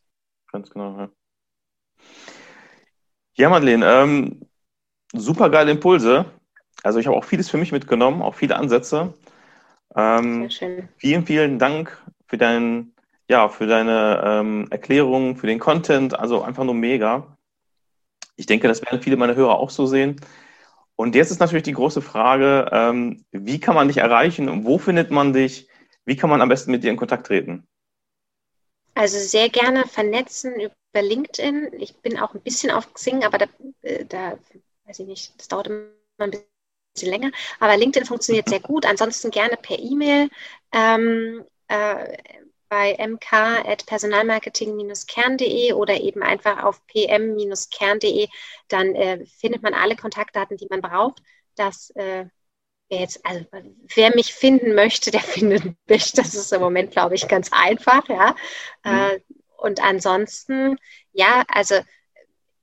Ganz 0.51 0.71
genau, 0.71 0.97
ja. 0.97 1.11
Ja, 3.39 3.51
Madeleine, 3.51 3.87
ähm, 3.87 4.41
super 5.13 5.51
geile 5.51 5.71
Impulse. 5.71 6.25
Also 6.83 6.99
ich 6.99 7.07
habe 7.07 7.17
auch 7.17 7.25
vieles 7.25 7.51
für 7.51 7.59
mich 7.59 7.71
mitgenommen, 7.71 8.23
auch 8.23 8.35
viele 8.35 8.57
Ansätze. 8.57 9.13
Ähm, 9.95 10.43
Sehr 10.43 10.51
schön. 10.51 10.89
Vielen, 10.97 11.27
vielen 11.27 11.59
Dank 11.59 12.03
für, 12.27 12.39
dein, 12.39 12.93
ja, 13.29 13.49
für 13.51 13.67
deine 13.67 14.23
ähm, 14.25 14.67
Erklärung, 14.71 15.37
für 15.37 15.47
den 15.47 15.59
Content. 15.59 16.19
Also 16.19 16.43
einfach 16.43 16.65
nur 16.65 16.75
mega. 16.75 17.37
Ich 18.37 18.47
denke, 18.47 18.69
das 18.69 18.83
werden 18.83 19.03
viele 19.03 19.17
meiner 19.17 19.35
Hörer 19.35 19.59
auch 19.59 19.71
so 19.71 19.87
sehen. 19.87 20.17
Und 20.97 21.15
jetzt 21.15 21.31
ist 21.31 21.41
natürlich 21.41 21.65
die 21.65 21.73
große 21.73 22.01
Frage, 22.01 22.71
ähm, 22.73 23.23
wie 23.33 23.61
kann 23.61 23.75
man 23.75 23.89
dich 23.89 23.99
erreichen 23.99 24.49
und 24.49 24.65
wo 24.65 24.79
findet 24.79 25.11
man 25.11 25.35
dich? 25.35 25.69
Wie 26.07 26.17
kann 26.17 26.31
man 26.31 26.41
am 26.41 26.49
besten 26.49 26.71
mit 26.71 26.85
dir 26.85 26.91
in 26.91 26.97
Kontakt 26.97 27.27
treten? 27.27 27.67
Also 28.97 29.19
sehr 29.19 29.49
gerne 29.51 29.87
vernetzen 29.87 30.59
über 30.59 31.03
LinkedIn. 31.03 31.71
Ich 31.79 31.97
bin 32.01 32.19
auch 32.19 32.33
ein 32.35 32.41
bisschen 32.41 32.71
auf 32.71 32.95
Xing, 32.95 33.25
aber 33.25 33.37
da, 33.39 33.47
äh, 33.83 34.05
da 34.07 34.39
weiß 34.85 35.01
ich 35.01 35.07
nicht, 35.07 35.39
das 35.39 35.49
dauert 35.49 35.67
immer 35.67 35.91
ein 36.19 36.31
bisschen 36.31 37.11
länger. 37.11 37.31
Aber 37.61 37.77
LinkedIn 37.77 38.07
funktioniert 38.07 38.49
sehr 38.49 38.61
gut. 38.61 38.87
Ansonsten 38.87 39.31
gerne 39.31 39.57
per 39.59 39.79
E-Mail. 39.79 40.31
Ähm, 40.73 41.45
äh, 41.69 42.17
bei 42.69 42.97
mk.personalmarketing-kern.de 42.99 45.73
oder 45.75 46.01
eben 46.01 46.23
einfach 46.23 46.65
auf 46.65 46.85
pm-kern.de, 46.87 48.27
dann 48.69 48.95
äh, 48.97 49.25
findet 49.27 49.63
man 49.63 49.73
alle 49.75 49.95
Kontaktdaten, 49.95 50.57
die 50.57 50.67
man 50.69 50.81
braucht. 50.81 51.23
Das 51.55 51.91
äh, 51.91 52.27
jetzt, 52.89 53.25
also 53.25 53.45
wer 53.95 54.15
mich 54.15 54.33
finden 54.33 54.75
möchte, 54.75 55.11
der 55.11 55.21
findet 55.35 55.65
mich. 55.89 56.13
Das 56.13 56.35
ist 56.35 56.53
im 56.53 56.61
Moment, 56.61 56.93
glaube 56.93 57.15
ich, 57.15 57.29
ganz 57.29 57.51
einfach, 57.53 58.09
ja. 58.09 58.35
Mhm. 58.85 58.93
Äh, 58.93 59.21
und 59.59 59.83
ansonsten, 59.83 60.79
ja, 61.13 61.45
also 61.49 61.77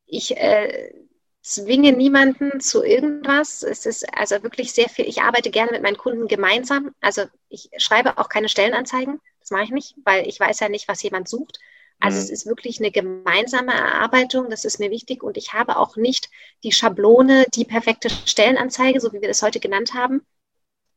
ich 0.06 0.38
äh, 0.38 0.94
zwinge 1.42 1.92
niemanden 1.92 2.60
zu 2.62 2.84
irgendwas. 2.84 3.64
Es 3.64 3.86
ist 3.86 4.06
also 4.18 4.42
wirklich 4.44 4.72
sehr 4.72 4.90
viel. 4.90 5.08
Ich 5.08 5.22
arbeite 5.22 5.52
gerne 5.52 5.72
mit 5.72 5.82
meinen 5.82 5.98
Kunden 5.98 6.28
gemeinsam. 6.28 6.96
Also 7.02 7.24
ich 7.50 7.70
schreibe 7.78 8.18
auch 8.18 8.30
keine 8.30 8.48
Stellenanzeigen. 8.48 9.20
Das 9.40 9.52
mache 9.52 9.66
ich 9.66 9.72
nicht, 9.72 9.96
weil 10.06 10.28
ich 10.28 10.40
weiß 10.40 10.62
ja 10.62 10.70
nicht, 10.70 10.88
was 10.88 11.04
jemand 11.04 11.28
sucht. 11.28 11.60
Also 12.04 12.18
mhm. 12.18 12.24
es 12.24 12.30
ist 12.30 12.46
wirklich 12.46 12.80
eine 12.80 12.92
gemeinsame 12.92 13.74
Erarbeitung, 13.74 14.50
das 14.50 14.66
ist 14.66 14.78
mir 14.78 14.92
wichtig. 14.92 15.24
Und 15.24 15.38
ich 15.38 15.54
habe 15.54 15.78
auch 15.78 15.96
nicht 15.96 16.30
die 16.64 16.74
Schablone, 16.74 17.46
die 17.56 17.64
perfekte 17.64 18.10
Stellenanzeige, 18.10 19.00
so 19.00 19.14
wie 19.14 19.22
wir 19.22 19.30
das 19.30 19.42
heute 19.42 19.62
genannt 19.62 19.94
haben, 19.94 20.22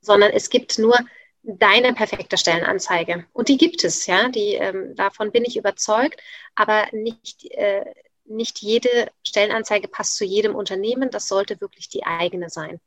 sondern 0.01 0.33
es 0.33 0.51
gibt 0.51 0.81
nur 0.81 0.99
deine 1.45 1.95
perfekte 1.95 2.37
Stellenanzeige. 2.37 3.25
Und 3.33 3.49
die 3.49 3.57
gibt 3.57 3.85
es, 3.85 4.07
ja, 4.07 4.29
die, 4.31 4.55
ähm, 4.55 4.97
davon 4.97 5.31
bin 5.31 5.45
ich 5.45 5.57
überzeugt, 5.57 6.21
aber 6.57 6.89
nicht, 6.91 7.45
äh, 7.53 7.85
nicht 8.25 8.59
jede 8.61 9.09
Stellenanzeige 9.25 9.87
passt 9.87 10.17
zu 10.17 10.25
jedem 10.25 10.57
Unternehmen. 10.57 11.11
Das 11.11 11.29
sollte 11.29 11.61
wirklich 11.61 11.89
die 11.89 12.05
eigene 12.05 12.51
sein. 12.51 12.81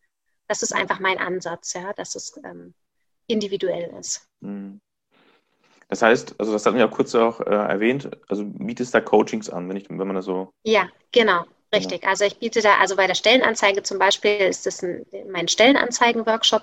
Das 0.49 0.62
ist 0.62 0.73
einfach 0.73 0.99
mein 0.99 1.19
Ansatz, 1.19 1.71
ja, 1.71 1.93
dass 1.93 2.15
es 2.15 2.38
ähm, 2.43 2.73
individuell 3.27 3.95
ist. 3.97 4.27
Mhm. 4.41 4.82
Das 5.89 6.04
heißt, 6.04 6.36
also 6.38 6.54
das 6.54 6.65
hatten 6.65 6.78
wir 6.78 6.86
ja 6.86 6.88
kurz 6.88 7.15
auch 7.15 7.41
äh, 7.41 7.45
erwähnt, 7.45 8.10
also 8.30 8.45
bietest 8.45 8.93
da 8.93 9.02
Coachings 9.02 9.49
an, 9.49 9.67
wenn, 9.67 9.75
ich, 9.75 9.89
wenn 9.89 9.97
man 9.97 10.15
das 10.15 10.25
so. 10.25 10.54
Ja, 10.63 10.88
genau, 11.12 11.45
richtig. 11.73 12.02
Genau. 12.02 12.12
Also 12.12 12.25
ich 12.25 12.38
biete 12.38 12.62
da, 12.62 12.78
also 12.78 12.95
bei 12.95 13.08
der 13.08 13.15
Stellenanzeige 13.15 13.82
zum 13.82 13.97
Beispiel 13.97 14.38
ist 14.38 14.67
das 14.67 14.84
ein, 14.84 15.04
mein 15.32 15.47
Stellenanzeigen-Workshop. 15.47 16.62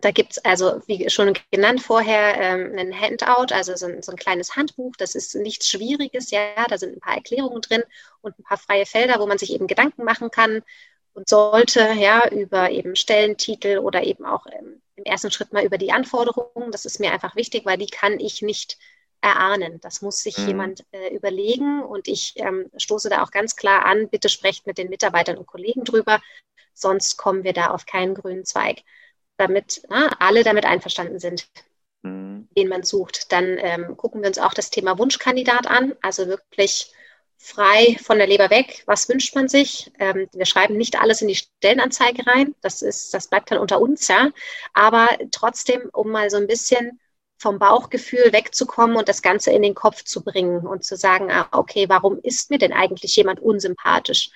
Da 0.00 0.10
gibt 0.10 0.32
es 0.32 0.44
also, 0.44 0.82
wie 0.86 1.08
schon 1.10 1.32
genannt 1.52 1.80
vorher, 1.80 2.40
ähm, 2.40 2.76
ein 2.76 3.00
Handout, 3.00 3.54
also 3.54 3.76
so 3.76 3.86
ein, 3.86 4.02
so 4.02 4.10
ein, 4.10 4.18
kleines 4.18 4.56
Handbuch. 4.56 4.94
Das 4.98 5.14
ist 5.14 5.36
nichts 5.36 5.68
Schwieriges, 5.68 6.32
ja. 6.32 6.66
Da 6.68 6.76
sind 6.76 6.96
ein 6.96 7.00
paar 7.00 7.14
Erklärungen 7.14 7.62
drin 7.62 7.84
und 8.20 8.36
ein 8.36 8.42
paar 8.42 8.58
freie 8.58 8.84
Felder, 8.84 9.20
wo 9.20 9.26
man 9.26 9.38
sich 9.38 9.52
eben 9.52 9.68
Gedanken 9.68 10.02
machen 10.02 10.32
kann 10.32 10.62
und 11.14 11.28
sollte, 11.28 11.92
ja, 11.92 12.26
über 12.30 12.72
eben 12.72 12.96
Stellentitel 12.96 13.78
oder 13.78 14.02
eben 14.02 14.24
auch 14.24 14.46
ähm, 14.46 14.82
im 14.96 15.04
ersten 15.04 15.30
Schritt 15.30 15.52
mal 15.52 15.64
über 15.64 15.78
die 15.78 15.92
Anforderungen. 15.92 16.70
Das 16.70 16.84
ist 16.84 17.00
mir 17.00 17.12
einfach 17.12 17.36
wichtig, 17.36 17.64
weil 17.64 17.78
die 17.78 17.86
kann 17.86 18.20
ich 18.20 18.42
nicht 18.42 18.78
erahnen. 19.22 19.80
Das 19.80 20.02
muss 20.02 20.18
sich 20.18 20.36
mhm. 20.38 20.48
jemand 20.48 20.84
äh, 20.92 21.14
überlegen 21.14 21.82
und 21.82 22.08
ich 22.08 22.34
ähm, 22.36 22.70
stoße 22.76 23.08
da 23.08 23.22
auch 23.22 23.30
ganz 23.30 23.56
klar 23.56 23.86
an, 23.86 24.08
bitte 24.08 24.28
sprecht 24.28 24.66
mit 24.66 24.78
den 24.78 24.90
Mitarbeitern 24.90 25.38
und 25.38 25.46
Kollegen 25.46 25.84
drüber, 25.84 26.20
sonst 26.74 27.16
kommen 27.16 27.44
wir 27.44 27.52
da 27.52 27.68
auf 27.68 27.86
keinen 27.86 28.14
grünen 28.14 28.44
Zweig, 28.44 28.82
damit 29.36 29.82
na, 29.88 30.08
alle 30.18 30.42
damit 30.42 30.64
einverstanden 30.64 31.20
sind, 31.20 31.48
mhm. 32.02 32.48
den 32.56 32.68
man 32.68 32.82
sucht. 32.82 33.30
Dann 33.32 33.58
ähm, 33.58 33.96
gucken 33.96 34.22
wir 34.22 34.28
uns 34.28 34.38
auch 34.38 34.54
das 34.54 34.70
Thema 34.70 34.98
Wunschkandidat 34.98 35.68
an, 35.68 35.94
also 36.02 36.26
wirklich 36.26 36.92
frei 37.42 37.96
von 38.00 38.18
der 38.18 38.28
Leber 38.28 38.50
weg. 38.50 38.84
Was 38.86 39.08
wünscht 39.08 39.34
man 39.34 39.48
sich? 39.48 39.90
Ähm, 39.98 40.28
wir 40.32 40.46
schreiben 40.46 40.76
nicht 40.76 41.00
alles 41.00 41.22
in 41.22 41.28
die 41.28 41.34
Stellenanzeige 41.34 42.24
rein. 42.26 42.54
Das 42.60 42.82
ist, 42.82 43.12
das 43.12 43.28
bleibt 43.28 43.50
dann 43.50 43.58
unter 43.58 43.80
uns, 43.80 44.06
ja. 44.06 44.30
Aber 44.72 45.08
trotzdem, 45.32 45.90
um 45.92 46.10
mal 46.10 46.30
so 46.30 46.36
ein 46.36 46.46
bisschen 46.46 47.00
vom 47.38 47.58
Bauchgefühl 47.58 48.32
wegzukommen 48.32 48.96
und 48.96 49.08
das 49.08 49.22
Ganze 49.22 49.50
in 49.50 49.62
den 49.62 49.74
Kopf 49.74 50.04
zu 50.04 50.22
bringen 50.22 50.64
und 50.64 50.84
zu 50.84 50.96
sagen, 50.96 51.32
ah, 51.32 51.48
okay, 51.50 51.88
warum 51.88 52.20
ist 52.22 52.50
mir 52.50 52.58
denn 52.58 52.72
eigentlich 52.72 53.16
jemand 53.16 53.40
unsympathisch? 53.40 54.30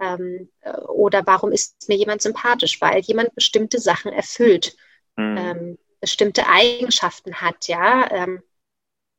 Ähm, 0.00 0.48
äh, 0.60 0.72
oder 0.76 1.26
warum 1.26 1.50
ist 1.50 1.88
mir 1.88 1.96
jemand 1.96 2.22
sympathisch? 2.22 2.80
Weil 2.80 3.00
jemand 3.00 3.34
bestimmte 3.34 3.80
Sachen 3.80 4.12
erfüllt, 4.12 4.76
mhm. 5.16 5.36
ähm, 5.36 5.78
bestimmte 6.00 6.46
Eigenschaften 6.46 7.40
hat, 7.40 7.66
ja. 7.66 8.08
Ähm, 8.12 8.40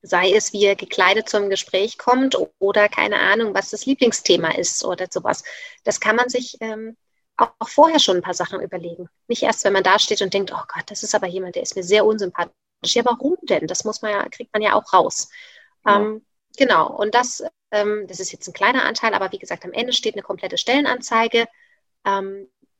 sei 0.04 0.34
es, 0.34 0.52
wie 0.52 0.66
er 0.66 0.76
gekleidet 0.76 1.30
zum 1.30 1.50
Gespräch 1.50 1.98
kommt 1.98 2.38
oder 2.60 2.90
keine 2.90 3.20
Ahnung, 3.20 3.54
was 3.56 3.70
das 3.70 3.86
Lieblingsthema 3.86 4.50
ist 4.52 4.84
oder 4.84 5.08
sowas. 5.10 5.44
Das 5.86 6.02
kann 6.02 6.18
man 6.18 6.28
sich 6.28 6.58
ähm, 6.60 6.98
auch, 7.38 7.52
auch, 7.58 7.70
vorher 7.70 8.00
schon 8.00 8.18
ein 8.18 8.22
paar 8.22 8.34
Sachen 8.34 8.62
überlegen. 8.62 9.08
Nicht 9.28 9.44
erst, 9.44 9.64
wenn 9.64 9.74
man 9.74 9.84
da 9.84 9.98
steht 9.98 10.22
und 10.22 10.34
denkt, 10.34 10.52
oh 10.54 10.64
Gott, 10.68 10.84
das 10.88 11.04
ist 11.04 11.16
aber 11.16 11.28
jemand, 11.28 11.56
der 11.56 11.64
ist 11.64 11.78
mir 11.78 11.84
sehr 11.84 12.06
unsympathisch. 12.06 12.54
Ja, 12.86 13.06
warum 13.06 13.38
denn? 13.44 13.66
Das 13.66 13.86
muss 13.86 14.02
man 14.02 14.12
ja, 14.12 14.28
kriegt 14.30 14.54
man 14.54 14.62
ja 14.62 14.74
auch 14.74 14.92
raus. 14.92 15.30
Ja. 15.86 16.02
Ähm, 16.02 16.26
genau, 16.58 16.94
und 16.94 17.16
das, 17.16 17.42
ähm, 17.72 18.06
das 18.08 18.20
ist 18.20 18.34
jetzt 18.34 18.48
ein 18.48 18.54
kleiner 18.54 18.84
Anteil, 18.84 19.14
aber 19.14 19.32
wie 19.32 19.40
gesagt, 19.40 19.64
am 19.64 19.72
Ende 19.72 19.94
steht 19.94 20.16
eine 20.16 20.22
komplette 20.22 20.58
Stellenanzeige. 20.58 21.48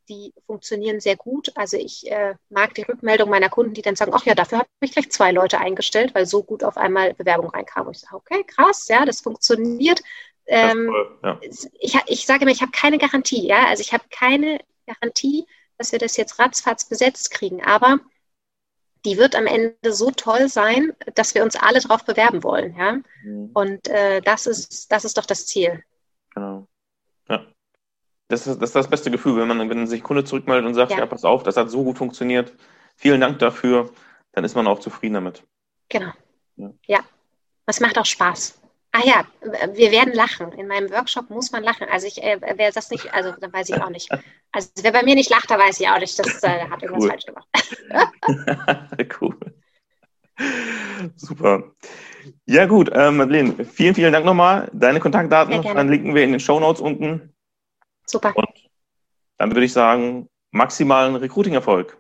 Die 0.10 0.34
funktionieren 0.46 1.00
sehr 1.00 1.16
gut. 1.16 1.52
Also 1.56 1.78
ich 1.78 2.10
äh, 2.12 2.36
mag 2.50 2.74
die 2.74 2.82
Rückmeldung 2.82 3.30
meiner 3.30 3.50
Kunden, 3.50 3.74
die 3.74 3.82
dann 3.82 3.96
sagen, 3.96 4.12
ach 4.14 4.26
ja, 4.26 4.36
dafür 4.36 4.60
habe 4.60 4.70
ich 4.82 4.92
gleich 4.92 5.10
zwei 5.12 5.32
Leute 5.32 5.60
eingestellt, 5.60 6.14
weil 6.14 6.26
so 6.26 6.44
gut 6.44 6.64
auf 6.64 6.78
einmal 6.78 7.14
Bewerbung 7.14 7.50
reinkam. 7.50 7.88
Und 7.88 7.96
ich 7.96 8.02
sage, 8.02 8.16
okay, 8.16 8.44
krass, 8.44 8.88
ja, 8.90 9.06
das 9.06 9.22
funktioniert. 9.22 10.02
Ähm, 10.46 10.90
cool, 10.90 11.20
ja. 11.24 11.40
ich, 11.80 11.96
ich 12.08 12.26
sage 12.26 12.42
immer, 12.42 12.52
ich 12.52 12.62
habe 12.62 12.72
keine 12.72 12.98
Garantie, 12.98 13.48
ja, 13.48 13.68
also 13.68 13.82
ich 13.82 13.94
habe 13.94 14.04
keine 14.10 14.60
Garantie, 14.86 15.46
dass 15.78 15.92
wir 15.92 16.00
das 16.00 16.18
jetzt 16.18 16.38
ratzfatz 16.38 16.86
besetzt 16.86 17.32
kriegen, 17.32 17.64
aber 17.64 18.00
die 19.06 19.18
wird 19.18 19.36
am 19.36 19.48
Ende 19.48 19.94
so 19.94 20.12
toll 20.12 20.48
sein, 20.50 20.94
dass 21.16 21.36
wir 21.36 21.44
uns 21.44 21.56
alle 21.56 21.80
darauf 21.80 22.06
bewerben 22.06 22.44
wollen, 22.44 22.76
ja. 22.76 23.00
Mhm. 23.24 23.52
Und 23.54 23.88
äh, 23.88 24.22
das 24.22 24.48
ist, 24.48 24.92
das 24.92 25.06
ist 25.06 25.18
doch 25.18 25.26
das 25.26 25.46
Ziel. 25.46 25.84
Genau. 26.34 26.68
Das 28.28 28.48
ist, 28.48 28.62
das 28.62 28.70
ist 28.70 28.76
das 28.76 28.90
beste 28.90 29.12
Gefühl, 29.12 29.38
wenn 29.38 29.48
man, 29.48 29.70
wenn 29.70 29.88
sich 29.88 30.02
Kunde 30.02 30.24
zurückmeldet 30.24 30.66
und 30.66 30.74
sagt, 30.74 30.92
ja. 30.92 31.00
ja, 31.00 31.06
pass 31.06 31.26
auf, 31.26 31.44
das 31.44 31.58
hat 31.58 31.70
so 31.70 31.84
gut 31.84 31.98
funktioniert, 31.98 32.54
vielen 32.96 33.22
Dank 33.22 33.40
dafür, 33.40 33.90
dann 34.32 34.44
ist 34.44 34.56
man 34.56 34.68
auch 34.68 34.80
zufrieden 34.80 35.16
damit. 35.16 35.44
Genau. 35.90 36.12
Ja. 36.56 36.72
ja. 36.88 37.00
Das 37.66 37.80
macht 37.80 37.98
auch 37.98 38.06
Spaß. 38.06 38.60
Ah 38.92 39.02
ja, 39.04 39.26
wir 39.74 39.92
werden 39.92 40.14
lachen. 40.14 40.52
In 40.52 40.68
meinem 40.68 40.92
Workshop 40.92 41.32
muss 41.32 41.52
man 41.52 41.64
lachen. 41.64 41.88
Also 41.90 42.06
ich, 42.06 42.22
äh, 42.22 42.40
wer 42.56 42.72
das 42.72 42.92
nicht, 42.92 43.12
also 43.12 43.32
dann 43.32 43.52
weiß 43.52 43.70
ich 43.70 43.82
auch 43.82 43.90
nicht. 43.90 44.08
Also 44.52 44.70
wer 44.84 44.92
bei 44.92 45.02
mir 45.02 45.16
nicht 45.16 45.32
lacht, 45.32 45.50
da 45.50 45.58
weiß 45.58 45.80
ich 45.80 45.88
auch 45.90 45.98
nicht, 45.98 46.18
das 46.20 46.44
äh, 46.44 46.70
hat 46.70 46.84
irgendwas 46.84 47.04
cool. 47.04 47.10
falsch 47.10 47.26
gemacht. 47.26 47.48
cool. 49.22 49.36
Super. 51.16 51.74
Ja 52.46 52.68
gut, 52.68 52.90
äh, 52.90 53.10
Madeleine, 53.10 53.66
vielen, 53.66 53.96
vielen 53.96 54.14
Dank 54.14 54.26
nochmal. 54.26 54.70
Deine 54.74 55.00
Kontaktdaten, 55.00 55.64
dann 55.64 55.90
linken 55.90 56.14
wir 56.14 56.24
in 56.24 56.32
den 56.32 56.40
Show 56.40 56.60
Notes 56.60 56.80
unten. 56.80 57.33
Super. 58.06 58.36
Und 58.36 58.48
dann 59.38 59.52
würde 59.52 59.66
ich 59.66 59.74
sagen, 59.74 60.30
maximalen 60.52 61.16
Recruiting-Erfolg. 61.16 61.98